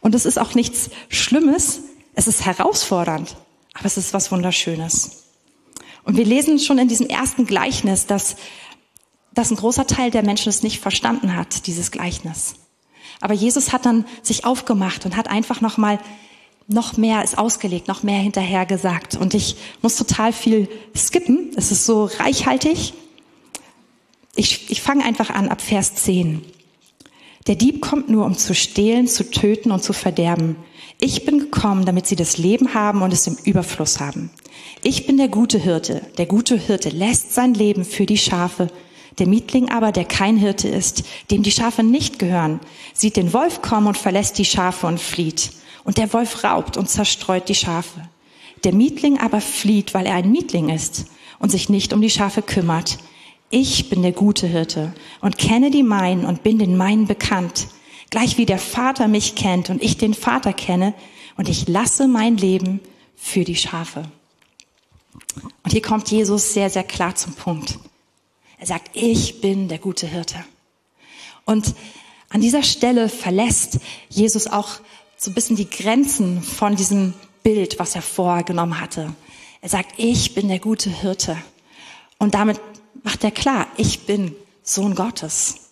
[0.00, 1.80] Und es ist auch nichts Schlimmes,
[2.14, 3.36] es ist herausfordernd,
[3.74, 5.24] aber es ist was Wunderschönes.
[6.04, 8.36] Und wir lesen schon in diesem ersten Gleichnis, dass,
[9.34, 12.54] dass ein großer Teil der Menschen es nicht verstanden hat, dieses Gleichnis.
[13.20, 15.98] Aber Jesus hat dann sich aufgemacht und hat einfach nochmal
[16.68, 19.14] noch mehr ist ausgelegt, noch mehr hinterher gesagt.
[19.14, 21.50] Und ich muss total viel skippen.
[21.56, 22.94] Es ist so reichhaltig.
[24.34, 26.42] Ich, ich fange einfach an ab Vers 10.
[27.46, 30.56] Der Dieb kommt nur, um zu stehlen, zu töten und zu verderben.
[31.00, 34.30] Ich bin gekommen, damit sie das Leben haben und es im Überfluss haben.
[34.82, 36.02] Ich bin der gute Hirte.
[36.18, 38.68] Der gute Hirte lässt sein Leben für die Schafe.
[39.18, 42.60] Der Mietling aber, der kein Hirte ist, dem die Schafe nicht gehören,
[42.92, 45.52] sieht den Wolf kommen und verlässt die Schafe und flieht.
[45.86, 48.08] Und der Wolf raubt und zerstreut die Schafe.
[48.64, 51.06] Der Mietling aber flieht, weil er ein Mietling ist
[51.38, 52.98] und sich nicht um die Schafe kümmert.
[53.50, 57.68] Ich bin der gute Hirte und kenne die meinen und bin den meinen bekannt,
[58.10, 60.92] gleich wie der Vater mich kennt und ich den Vater kenne
[61.36, 62.80] und ich lasse mein Leben
[63.14, 64.10] für die Schafe.
[65.62, 67.78] Und hier kommt Jesus sehr, sehr klar zum Punkt.
[68.58, 70.44] Er sagt, ich bin der gute Hirte.
[71.44, 71.76] Und
[72.30, 74.80] an dieser Stelle verlässt Jesus auch
[75.16, 79.14] so ein bisschen die Grenzen von diesem Bild, was er vorgenommen hatte.
[79.60, 81.36] Er sagt, ich bin der gute Hirte.
[82.18, 82.60] Und damit
[83.02, 85.70] macht er klar, ich bin Sohn Gottes.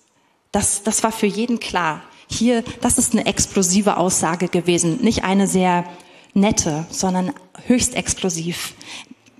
[0.52, 2.02] Das, das war für jeden klar.
[2.28, 5.02] Hier, das ist eine explosive Aussage gewesen.
[5.02, 5.84] Nicht eine sehr
[6.32, 7.32] nette, sondern
[7.66, 8.74] höchst explosiv.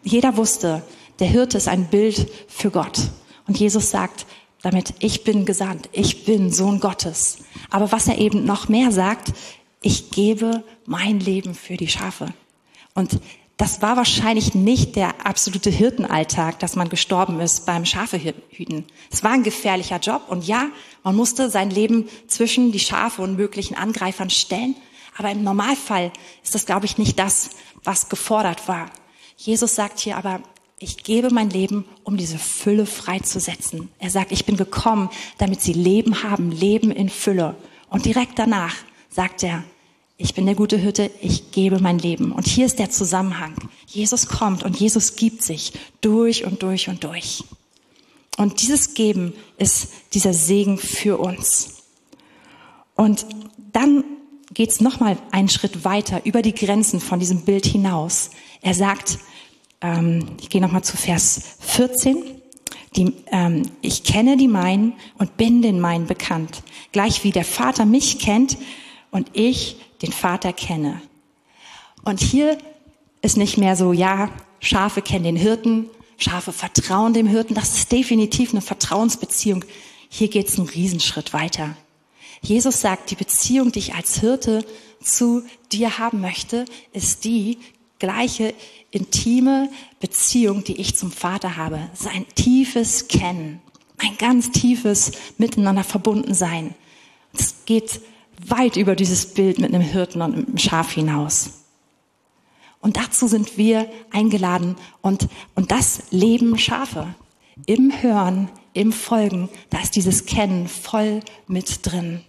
[0.03, 0.83] Jeder wusste,
[1.19, 2.99] der Hirte ist ein Bild für Gott.
[3.47, 4.27] Und Jesus sagt
[4.63, 7.39] damit, ich bin gesandt, ich bin Sohn Gottes.
[7.71, 9.33] Aber was er eben noch mehr sagt,
[9.85, 12.33] ich gebe mein Leben für die Schafe.
[12.95, 13.21] Und
[13.59, 18.87] das war wahrscheinlich nicht der absolute Hirtenalltag, dass man gestorben ist beim Schafehüten.
[19.11, 20.69] Es war ein gefährlicher Job und ja,
[21.03, 24.75] man musste sein Leben zwischen die Schafe und möglichen Angreifern stellen.
[25.17, 27.51] Aber im Normalfall ist das, glaube ich, nicht das,
[27.85, 28.91] was gefordert war.
[29.37, 30.41] Jesus sagt hier aber,
[30.79, 33.91] ich gebe mein Leben, um diese Fülle freizusetzen.
[33.99, 37.55] Er sagt, ich bin gekommen, damit sie Leben haben, Leben in Fülle.
[37.91, 38.75] Und direkt danach
[39.11, 39.63] sagt er,
[40.17, 42.33] ich bin der gute Hirte, ich gebe mein Leben.
[42.33, 43.55] Und hier ist der Zusammenhang.
[43.87, 47.45] Jesus kommt und Jesus gibt sich durch und durch und durch.
[48.37, 51.83] Und dieses Geben ist dieser Segen für uns.
[52.95, 53.27] Und
[53.73, 54.05] dann
[54.53, 58.31] geht es nochmal einen Schritt weiter über die Grenzen von diesem Bild hinaus.
[58.63, 59.19] Er sagt,
[59.81, 62.23] ähm, ich gehe nochmal zu Vers 14,
[62.97, 66.63] die, ähm, ich kenne die meinen und bin den meinen bekannt.
[66.93, 68.57] Gleich wie der Vater mich kennt
[69.11, 71.01] und ich den Vater kenne.
[72.05, 72.59] Und hier
[73.23, 75.89] ist nicht mehr so, ja, Schafe kennen den Hirten,
[76.19, 77.55] Schafe vertrauen dem Hirten.
[77.55, 79.65] Das ist definitiv eine Vertrauensbeziehung.
[80.09, 81.77] Hier geht es einen Riesenschritt weiter.
[82.43, 84.65] Jesus sagt, die Beziehung, die ich als Hirte
[85.01, 87.59] zu dir haben möchte, ist die
[87.99, 88.55] gleiche
[88.91, 91.89] intime Beziehung, die ich zum Vater habe.
[91.95, 93.63] Es ist ein tiefes Kennen,
[93.99, 96.75] ein ganz tiefes Miteinander verbunden sein.
[97.33, 98.01] Es geht
[98.47, 101.65] weit über dieses Bild mit einem Hirten und einem Schaf hinaus.
[102.81, 107.15] Und dazu sind wir eingeladen und, und das leben Schafe.
[107.67, 112.21] Im Hören, im Folgen, da ist dieses Kennen voll mit drin.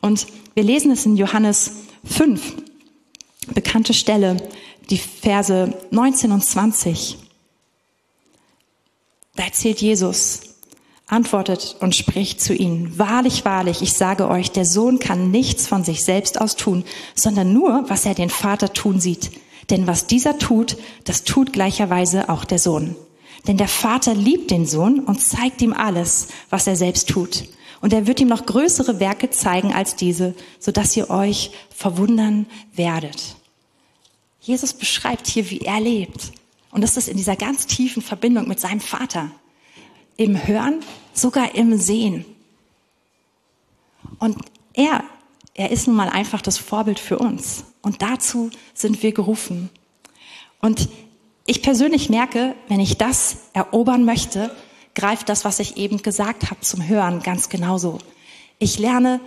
[0.00, 1.72] Und wir lesen es in Johannes
[2.04, 2.54] 5,
[3.54, 4.36] bekannte Stelle,
[4.90, 7.16] die Verse 19 und 20.
[9.36, 10.45] Da erzählt Jesus,
[11.06, 15.84] antwortet und spricht zu ihnen, wahrlich, wahrlich, ich sage euch, der Sohn kann nichts von
[15.84, 19.30] sich selbst aus tun, sondern nur, was er den Vater tun sieht.
[19.70, 22.96] Denn was dieser tut, das tut gleicherweise auch der Sohn.
[23.46, 27.44] Denn der Vater liebt den Sohn und zeigt ihm alles, was er selbst tut.
[27.80, 32.46] Und er wird ihm noch größere Werke zeigen als diese, so dass ihr euch verwundern
[32.74, 33.36] werdet.
[34.40, 36.32] Jesus beschreibt hier, wie er lebt.
[36.72, 39.30] Und das ist in dieser ganz tiefen Verbindung mit seinem Vater
[40.16, 40.80] im Hören,
[41.12, 42.24] sogar im Sehen.
[44.18, 44.36] Und
[44.72, 45.04] er,
[45.54, 47.64] er ist nun mal einfach das Vorbild für uns.
[47.82, 49.70] Und dazu sind wir gerufen.
[50.60, 50.88] Und
[51.46, 54.50] ich persönlich merke, wenn ich das erobern möchte,
[54.94, 57.98] greift das, was ich eben gesagt habe, zum Hören ganz genauso.
[58.58, 59.20] Ich lerne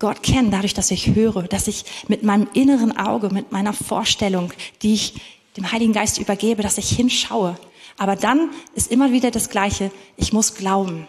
[0.00, 4.52] Gott kennen dadurch, dass ich höre, dass ich mit meinem inneren Auge, mit meiner Vorstellung,
[4.82, 5.14] die ich
[5.56, 7.56] dem Heiligen Geist übergebe, dass ich hinschaue.
[7.98, 9.90] Aber dann ist immer wieder das Gleiche.
[10.16, 11.06] Ich muss glauben.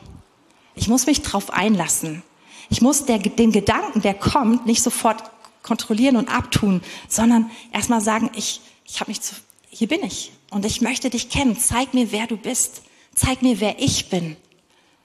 [0.76, 2.24] Ich muss mich drauf einlassen.
[2.70, 5.24] Ich muss der, den Gedanken, der kommt, nicht sofort
[5.64, 9.36] kontrollieren und abtun, sondern erstmal sagen, ich, ich habe mich zu,
[9.70, 11.58] hier bin ich und ich möchte dich kennen.
[11.58, 12.84] Zeig mir, wer du bist.
[13.14, 14.38] Zeig mir, wer ich bin.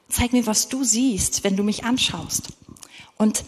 [0.09, 2.49] Zeig mir, was du siehst, wenn du mich anschaust.
[3.17, 3.45] Und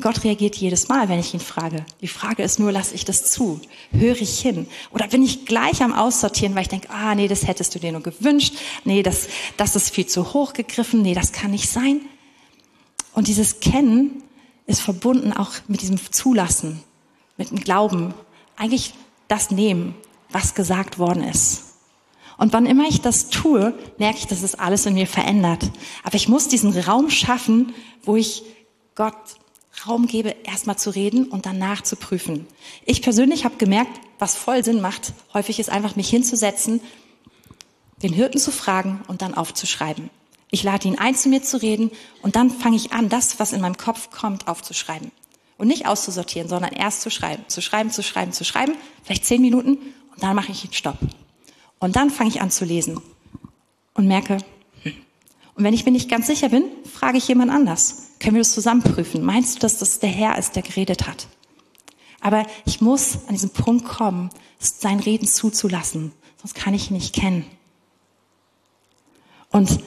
[0.00, 1.86] Gott reagiert jedes Mal, wenn ich ihn frage.
[2.02, 3.60] Die Frage ist nur, lasse ich das zu?
[3.92, 4.68] Höre ich hin?
[4.90, 7.92] Oder bin ich gleich am Aussortieren, weil ich denke, ah, nee, das hättest du dir
[7.92, 8.56] nur gewünscht.
[8.84, 11.00] Nee, das, das ist viel zu hoch gegriffen.
[11.00, 12.02] Nee, das kann nicht sein.
[13.14, 14.22] Und dieses Kennen
[14.66, 16.82] ist verbunden auch mit diesem Zulassen,
[17.38, 18.12] mit dem Glauben.
[18.56, 18.92] Eigentlich
[19.28, 19.94] das nehmen,
[20.28, 21.62] was gesagt worden ist.
[22.36, 25.70] Und wann immer ich das tue, merke ich, dass es alles in mir verändert.
[26.02, 28.42] Aber ich muss diesen Raum schaffen, wo ich
[28.94, 29.14] Gott
[29.88, 32.46] Raum gebe, erstmal zu reden und danach zu prüfen.
[32.84, 36.80] Ich persönlich habe gemerkt, was voll Sinn macht, häufig ist einfach mich hinzusetzen,
[38.02, 40.10] den Hirten zu fragen und dann aufzuschreiben.
[40.50, 41.90] Ich lade ihn ein, zu mir zu reden
[42.22, 45.10] und dann fange ich an, das, was in meinem Kopf kommt, aufzuschreiben.
[45.58, 49.40] Und nicht auszusortieren, sondern erst zu schreiben, zu schreiben, zu schreiben, zu schreiben, vielleicht zehn
[49.40, 49.78] Minuten
[50.14, 50.98] und dann mache ich einen Stopp.
[51.78, 53.00] Und dann fange ich an zu lesen
[53.94, 54.38] und merke,
[54.82, 54.92] hm.
[55.54, 58.05] und wenn ich mir nicht ganz sicher bin, frage ich jemand anders.
[58.18, 59.22] Können wir das zusammen prüfen?
[59.22, 61.28] Meinst du, dass das der Herr ist, der geredet hat?
[62.20, 67.14] Aber ich muss an diesen Punkt kommen, sein Reden zuzulassen, sonst kann ich ihn nicht
[67.14, 67.44] kennen.
[69.50, 69.78] Und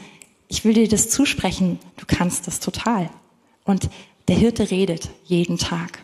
[0.48, 3.10] ich will dir das zusprechen, du kannst das total.
[3.65, 3.89] Und
[4.28, 6.00] der Hirte redet jeden Tag.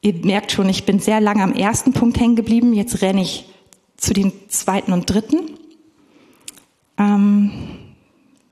[0.00, 2.72] Ihr merkt schon, ich bin sehr lange am ersten Punkt hängen geblieben.
[2.74, 3.44] Jetzt renne ich
[3.96, 5.56] zu den zweiten und dritten.
[6.98, 7.50] Ähm,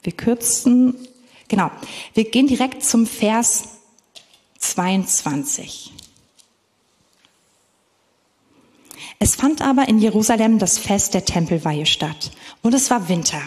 [0.03, 0.95] wir kürzen,
[1.49, 1.71] genau,
[2.15, 3.65] wir gehen direkt zum Vers
[4.59, 5.93] 22.
[9.19, 12.31] Es fand aber in Jerusalem das Fest der Tempelweihe statt
[12.63, 13.43] und es war Winter.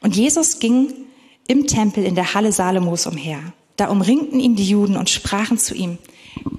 [0.00, 0.92] Und Jesus ging
[1.48, 3.40] im Tempel in der Halle Salomos umher.
[3.76, 5.98] Da umringten ihn die Juden und sprachen zu ihm,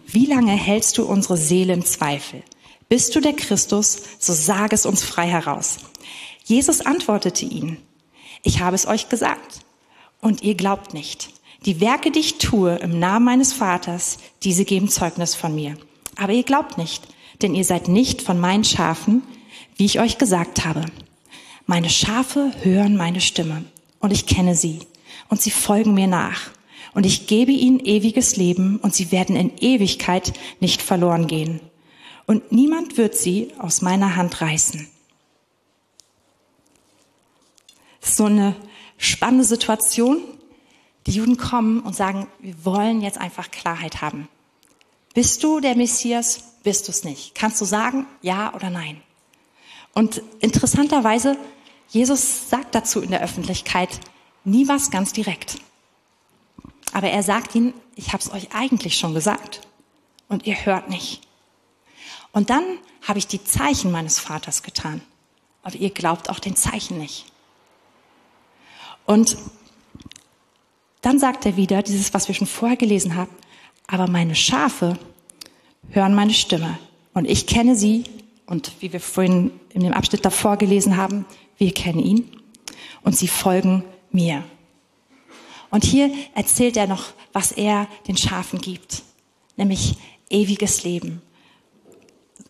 [0.05, 2.43] wie lange hältst du unsere Seele im Zweifel?
[2.89, 5.77] Bist du der Christus, so sag es uns frei heraus.
[6.45, 7.77] Jesus antwortete ihnen,
[8.43, 9.61] ich habe es euch gesagt
[10.21, 11.29] und ihr glaubt nicht.
[11.65, 15.77] Die Werke, die ich tue im Namen meines Vaters, diese geben Zeugnis von mir.
[16.15, 17.07] Aber ihr glaubt nicht,
[17.41, 19.23] denn ihr seid nicht von meinen Schafen,
[19.75, 20.85] wie ich euch gesagt habe.
[21.65, 23.65] Meine Schafe hören meine Stimme
[23.99, 24.79] und ich kenne sie
[25.29, 26.51] und sie folgen mir nach.
[26.93, 31.59] Und ich gebe ihnen ewiges Leben und sie werden in Ewigkeit nicht verloren gehen.
[32.25, 34.87] Und niemand wird sie aus meiner Hand reißen
[38.15, 38.55] so eine
[38.97, 40.19] spannende Situation.
[41.05, 44.27] Die Juden kommen und sagen, wir wollen jetzt einfach Klarheit haben.
[45.13, 46.43] Bist du der Messias?
[46.63, 47.33] Bist du es nicht?
[47.33, 49.01] Kannst du sagen, ja oder nein?
[49.93, 51.37] Und interessanterweise,
[51.89, 53.99] Jesus sagt dazu in der Öffentlichkeit
[54.43, 55.57] nie was ganz direkt.
[56.93, 59.61] Aber er sagt ihnen, ich habe es euch eigentlich schon gesagt
[60.27, 61.21] und ihr hört nicht.
[62.31, 62.63] Und dann
[63.07, 65.01] habe ich die Zeichen meines Vaters getan,
[65.63, 67.25] aber ihr glaubt auch den Zeichen nicht.
[69.07, 69.37] Und
[71.01, 73.31] dann sagt er wieder, dieses, was wir schon vorher gelesen haben,
[73.87, 74.99] aber meine Schafe
[75.89, 76.77] hören meine Stimme
[77.13, 78.03] und ich kenne sie
[78.45, 81.25] und wie wir vorhin in dem Abschnitt davor gelesen haben,
[81.57, 82.29] wir kennen ihn
[83.01, 84.43] und sie folgen mir.
[85.69, 89.03] Und hier erzählt er noch, was er den Schafen gibt,
[89.55, 89.95] nämlich
[90.29, 91.21] ewiges Leben,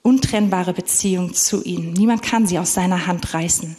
[0.01, 1.93] untrennbare Beziehung zu ihnen.
[1.93, 3.77] Niemand kann sie aus seiner Hand reißen.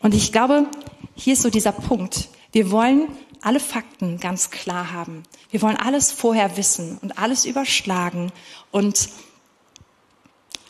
[0.00, 0.66] Und ich glaube,
[1.14, 2.28] hier ist so dieser Punkt.
[2.52, 3.08] Wir wollen
[3.40, 5.22] alle Fakten ganz klar haben.
[5.50, 8.32] Wir wollen alles vorher wissen und alles überschlagen
[8.70, 9.10] und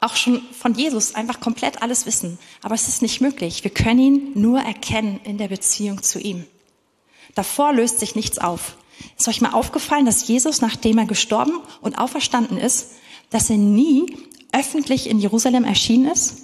[0.01, 2.39] auch schon von Jesus einfach komplett alles wissen.
[2.63, 3.65] Aber es ist nicht möglich.
[3.65, 6.45] Wir können ihn nur erkennen in der Beziehung zu ihm.
[7.35, 8.77] Davor löst sich nichts auf.
[9.17, 12.91] Ist euch mal aufgefallen, dass Jesus, nachdem er gestorben und auferstanden ist,
[13.31, 14.17] dass er nie
[14.53, 16.43] öffentlich in Jerusalem erschienen ist?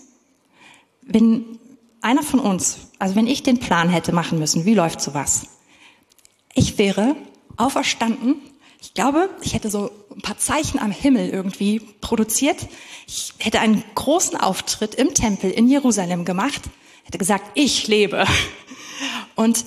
[1.03, 1.59] Wenn
[2.01, 5.47] einer von uns, also wenn ich den Plan hätte machen müssen, wie läuft sowas?
[6.55, 7.17] Ich wäre
[7.57, 8.37] auferstanden.
[8.83, 12.69] Ich glaube, ich hätte so ein paar Zeichen am Himmel irgendwie produziert.
[13.07, 16.63] Ich hätte einen großen Auftritt im Tempel in Jerusalem gemacht,
[17.05, 18.27] hätte gesagt, ich lebe.
[19.35, 19.65] Und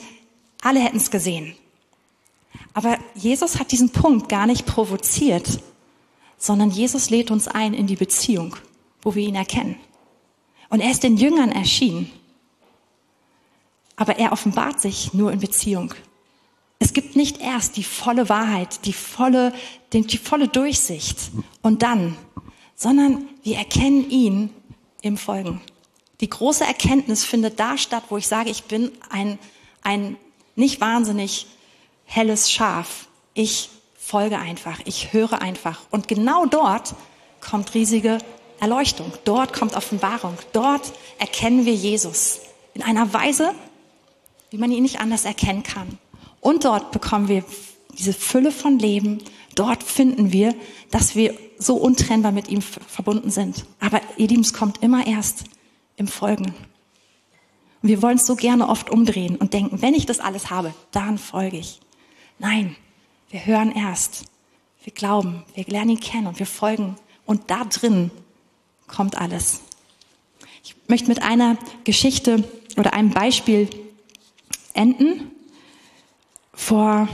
[0.62, 1.56] alle hätten es gesehen.
[2.76, 5.60] Aber Jesus hat diesen Punkt gar nicht provoziert,
[6.38, 8.56] sondern Jesus lädt uns ein in die Beziehung,
[9.02, 9.76] wo wir ihn erkennen.
[10.70, 12.12] Und er ist den Jüngern erschienen.
[13.96, 15.94] Aber er offenbart sich nur in Beziehung.
[16.80, 19.54] Es gibt nicht erst die volle Wahrheit, die volle,
[19.94, 21.32] die, die volle Durchsicht
[21.62, 22.18] und dann,
[22.76, 24.50] sondern wir erkennen ihn
[25.02, 25.62] im Folgen.
[26.20, 29.40] Die große Erkenntnis findet da statt, wo ich sage, ich bin ein,
[29.82, 30.18] ein
[30.56, 31.48] nicht wahnsinnig
[32.06, 33.08] helles Schaf.
[33.34, 35.82] Ich folge einfach, ich höre einfach.
[35.90, 36.96] Und genau dort
[37.42, 38.18] kommt riesige
[38.60, 42.40] Erleuchtung, dort kommt Offenbarung, dort erkennen wir Jesus
[42.74, 43.54] in einer Weise,
[44.54, 45.98] wie man ihn nicht anders erkennen kann.
[46.40, 47.44] Und dort bekommen wir
[47.98, 49.18] diese Fülle von Leben.
[49.56, 50.54] Dort finden wir,
[50.92, 53.66] dass wir so untrennbar mit ihm verbunden sind.
[53.80, 55.46] Aber ihr Lieben, es kommt immer erst
[55.96, 56.54] im Folgen.
[57.82, 60.76] Und wir wollen es so gerne oft umdrehen und denken, wenn ich das alles habe,
[60.92, 61.80] dann folge ich.
[62.38, 62.76] Nein,
[63.32, 64.26] wir hören erst.
[64.84, 66.96] Wir glauben, wir lernen ihn kennen und wir folgen.
[67.26, 68.12] Und da drin
[68.86, 69.62] kommt alles.
[70.64, 72.44] Ich möchte mit einer Geschichte
[72.78, 73.68] oder einem Beispiel
[74.74, 75.32] enden.
[76.54, 77.08] Vor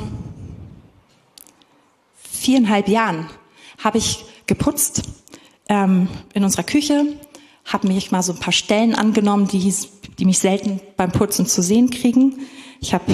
[2.21, 3.29] viereinhalb Jahren
[3.83, 5.03] habe ich geputzt
[5.67, 7.05] ähm, in unserer Küche,
[7.65, 9.73] habe mich mal so ein paar Stellen angenommen, die,
[10.17, 12.47] die mich selten beim Putzen zu sehen kriegen.
[12.81, 13.05] Ich habe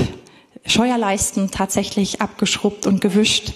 [0.66, 3.54] Scheuerleisten tatsächlich abgeschrubbt und gewischt.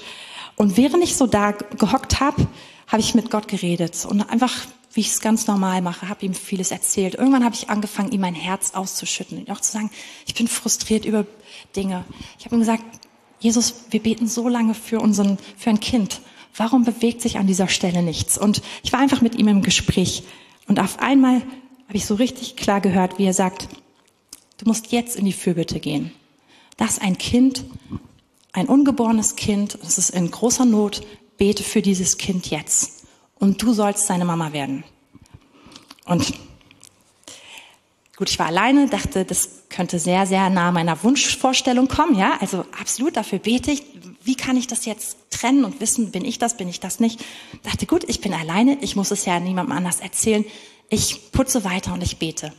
[0.55, 2.47] Und während ich so da gehockt habe,
[2.87, 4.53] habe ich mit Gott geredet und einfach,
[4.93, 7.15] wie ich es ganz normal mache, habe ihm vieles erzählt.
[7.15, 9.91] Irgendwann habe ich angefangen, ihm mein Herz auszuschütten und auch zu sagen,
[10.25, 11.25] ich bin frustriert über
[11.75, 12.05] Dinge.
[12.39, 12.83] Ich habe ihm gesagt,
[13.39, 16.21] Jesus, wir beten so lange für unseren, für ein Kind.
[16.55, 18.37] Warum bewegt sich an dieser Stelle nichts?
[18.37, 20.23] Und ich war einfach mit ihm im Gespräch.
[20.67, 21.35] Und auf einmal
[21.87, 23.69] habe ich so richtig klar gehört, wie er sagt,
[24.57, 26.11] du musst jetzt in die Fürbitte gehen.
[26.77, 27.63] Dass ein Kind,
[28.51, 31.01] ein ungeborenes Kind, das ist in großer Not,
[31.37, 32.98] bete für dieses Kind jetzt.
[33.39, 34.83] Und du sollst seine Mama werden.
[36.05, 36.33] Und
[38.17, 42.37] gut, ich war alleine, dachte, das könnte sehr, sehr nah meiner Wunschvorstellung kommen, ja.
[42.41, 43.83] Also absolut, dafür bete ich.
[44.23, 47.23] Wie kann ich das jetzt trennen und wissen, bin ich das, bin ich das nicht?
[47.63, 50.43] Dachte, gut, ich bin alleine, ich muss es ja niemandem anders erzählen.
[50.89, 52.51] Ich putze weiter und ich bete.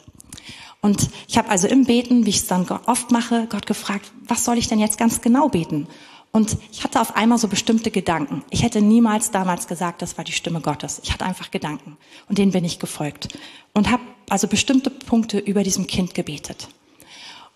[0.80, 4.44] Und ich habe also im Beten, wie ich es dann oft mache, Gott gefragt, was
[4.44, 5.86] soll ich denn jetzt ganz genau beten?
[6.32, 8.44] Und ich hatte auf einmal so bestimmte Gedanken.
[8.50, 11.00] Ich hätte niemals damals gesagt, das war die Stimme Gottes.
[11.02, 11.96] Ich hatte einfach Gedanken
[12.28, 13.28] und denen bin ich gefolgt
[13.74, 16.68] und habe also bestimmte Punkte über diesem Kind gebetet.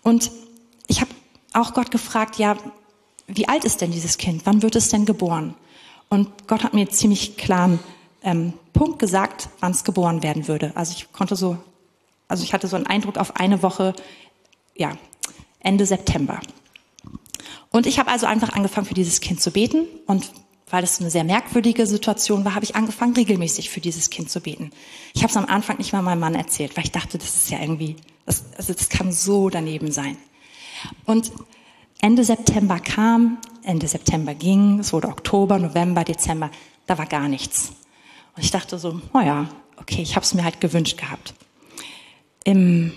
[0.03, 0.29] Und
[0.87, 1.11] ich habe
[1.53, 2.57] auch Gott gefragt, ja,
[3.27, 4.45] wie alt ist denn dieses Kind?
[4.45, 5.55] Wann wird es denn geboren?
[6.09, 7.79] Und Gott hat mir ziemlich klaren
[8.23, 10.73] ähm, Punkt gesagt, wann es geboren werden würde.
[10.75, 11.57] Also ich konnte so,
[12.27, 13.95] also ich hatte so einen Eindruck auf eine Woche,
[14.75, 14.97] ja,
[15.61, 16.39] Ende September.
[17.75, 19.85] Und ich habe also einfach angefangen, für dieses Kind zu beten.
[20.07, 20.31] Und
[20.69, 24.39] weil das eine sehr merkwürdige Situation war, habe ich angefangen, regelmäßig für dieses Kind zu
[24.39, 24.71] beten.
[25.13, 27.49] Ich habe es am Anfang nicht mal meinem Mann erzählt, weil ich dachte, das ist
[27.49, 30.15] ja irgendwie, das, also das kann so daneben sein.
[31.05, 31.33] Und
[31.99, 36.51] Ende September kam, Ende September ging, es wurde Oktober, November, Dezember,
[36.87, 37.73] da war gar nichts.
[38.37, 41.33] Und ich dachte so, naja, oh okay, ich habe es mir halt gewünscht gehabt.
[42.45, 42.93] Im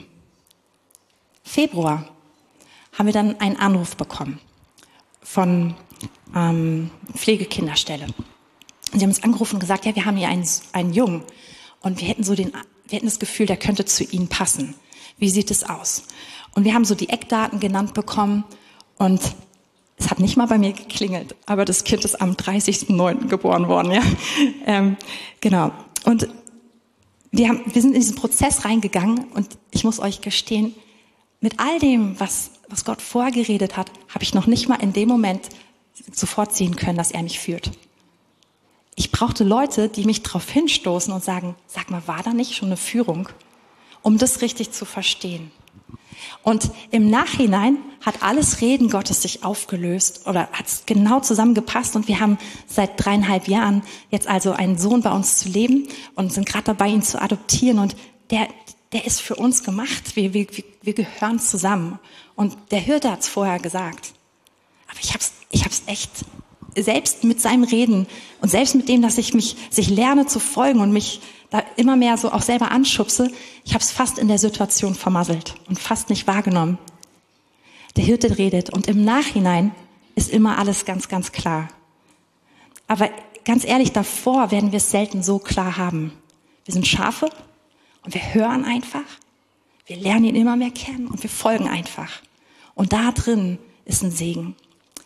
[1.43, 2.09] Februar
[2.97, 4.39] haben wir dann einen Anruf bekommen
[5.29, 5.75] von
[6.35, 8.07] ähm, Pflegekinderstelle.
[8.93, 11.23] Und sie haben uns angerufen und gesagt, ja, wir haben hier einen, einen Jungen
[11.81, 14.75] und wir hätten so den, wir hätten das Gefühl, der könnte zu Ihnen passen.
[15.19, 16.05] Wie sieht es aus?
[16.55, 18.45] Und wir haben so die Eckdaten genannt bekommen
[18.97, 19.21] und
[19.99, 23.29] es hat nicht mal bei mir geklingelt, aber das Kind ist am 30.09.
[23.29, 24.03] geboren worden, ja.
[24.65, 24.97] Ähm,
[25.41, 25.73] genau.
[26.05, 26.29] Und
[27.33, 30.75] wir, haben, wir sind in diesen Prozess reingegangen und ich muss euch gestehen,
[31.41, 35.09] mit all dem, was, was Gott vorgeredet hat, habe ich noch nicht mal in dem
[35.09, 35.49] Moment
[36.13, 37.71] sofort sehen können, dass er mich führt.
[38.95, 42.69] Ich brauchte Leute, die mich darauf hinstoßen und sagen, sag mal, war da nicht schon
[42.69, 43.29] eine Führung,
[44.03, 45.53] um das richtig zu verstehen?
[46.43, 52.09] Und im Nachhinein hat alles Reden Gottes sich aufgelöst oder hat es genau zusammengepasst und
[52.09, 56.47] wir haben seit dreieinhalb Jahren jetzt also einen Sohn bei uns zu leben und sind
[56.47, 57.97] gerade dabei, ihn zu adoptieren und
[58.31, 58.49] der,
[58.93, 60.17] der ist für uns gemacht.
[60.17, 60.47] Wir, wir,
[60.83, 61.99] wir gehören zusammen.
[62.35, 64.13] Und der Hirte hat es vorher gesagt.
[64.89, 66.11] Aber ich habe es ich hab's echt,
[66.77, 68.07] selbst mit seinem Reden
[68.41, 71.21] und selbst mit dem, dass ich mich, sich lerne zu folgen und mich
[71.51, 73.33] da immer mehr so auch selber anschubse,
[73.65, 76.79] ich habe es fast in der Situation vermasselt und fast nicht wahrgenommen.
[77.97, 79.75] Der Hirte redet und im Nachhinein
[80.15, 81.69] ist immer alles ganz, ganz klar.
[82.87, 83.11] Aber
[83.45, 86.13] ganz ehrlich, davor werden wir es selten so klar haben.
[86.65, 87.31] Wir sind Schafe
[88.05, 89.05] und wir hören einfach,
[89.87, 92.21] wir lernen ihn immer mehr kennen und wir folgen einfach.
[92.75, 94.55] Und da drin ist ein Segen.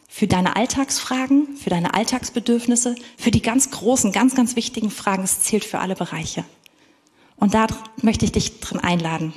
[0.08, 5.22] für deine Alltagsfragen, für deine Alltagsbedürfnisse, für die ganz großen, ganz, ganz wichtigen Fragen.
[5.22, 6.44] Es zählt für alle Bereiche.
[7.36, 7.66] Und da
[8.02, 9.32] möchte ich dich drin einladen.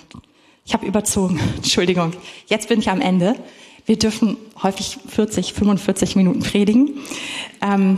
[0.66, 2.12] Ich habe überzogen, Entschuldigung.
[2.48, 3.36] Jetzt bin ich am Ende.
[3.86, 7.00] Wir dürfen häufig 40, 45 Minuten predigen.
[7.62, 7.98] Ähm,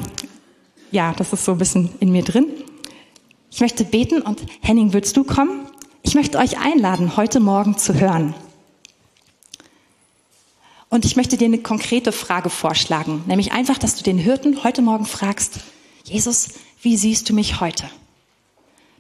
[0.92, 2.46] ja, das ist so ein bisschen in mir drin.
[3.58, 5.66] Ich möchte beten und Henning, willst du kommen?
[6.04, 8.36] Ich möchte euch einladen, heute Morgen zu hören.
[10.90, 14.84] Und ich möchte dir eine konkrete Frage vorschlagen, nämlich einfach, dass du den Hirten heute
[14.84, 15.62] Morgen fragst,
[16.04, 16.50] Jesus,
[16.84, 17.90] wie siehst du mich heute?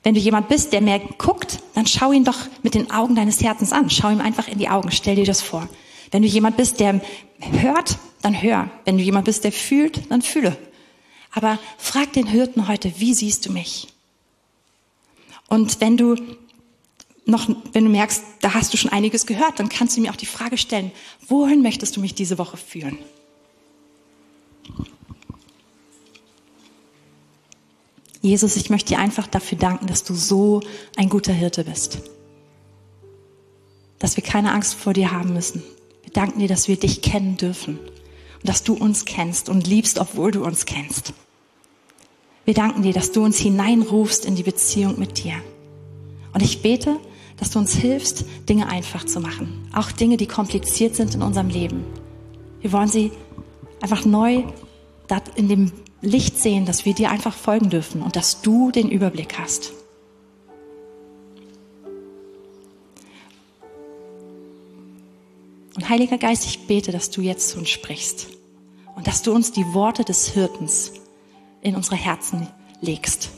[0.02, 3.44] Wenn du jemand bist, der mehr guckt, dann schau ihn doch mit den Augen deines
[3.44, 3.92] Herzens an.
[3.92, 5.70] Schau ihm einfach in die Augen, stell dir das vor.
[6.10, 7.00] Wenn du jemand bist, der
[7.40, 8.72] hört, dann hör.
[8.86, 10.58] Wenn du jemand bist, der fühlt, dann fühle.
[11.32, 13.90] Aber frag den Hirten heute, wie siehst du mich?
[15.48, 16.16] Und wenn du
[17.26, 20.18] noch, wenn du merkst, da hast du schon einiges gehört, dann kannst du mir auch
[20.18, 20.92] die Frage stellen,
[21.28, 22.98] wohin möchtest du mich diese Woche führen?
[28.22, 30.62] Jesus, ich möchte dir einfach dafür danken, dass du so
[30.96, 32.00] ein guter Hirte bist.
[34.00, 35.64] Dass wir keine Angst vor dir haben müssen.
[36.04, 40.00] Wir danken dir, dass wir dich kennen dürfen und dass du uns kennst und liebst,
[40.00, 41.14] obwohl du uns kennst.
[42.48, 45.34] Wir danken dir, dass du uns hineinrufst in die Beziehung mit dir.
[46.34, 46.96] Und ich bete,
[47.36, 49.68] dass du uns hilfst, Dinge einfach zu machen.
[49.76, 51.84] Auch Dinge, die kompliziert sind in unserem Leben.
[52.62, 53.12] Wir wollen sie
[53.82, 54.44] einfach neu
[55.36, 59.38] in dem Licht sehen, dass wir dir einfach folgen dürfen und dass du den Überblick
[59.38, 59.74] hast.
[65.76, 68.28] Und Heiliger Geist, ich bete, dass du jetzt zu uns sprichst
[68.96, 70.94] und dass du uns die Worte des Hirtens
[71.68, 72.48] in unsere Herzen
[72.82, 73.30] legst.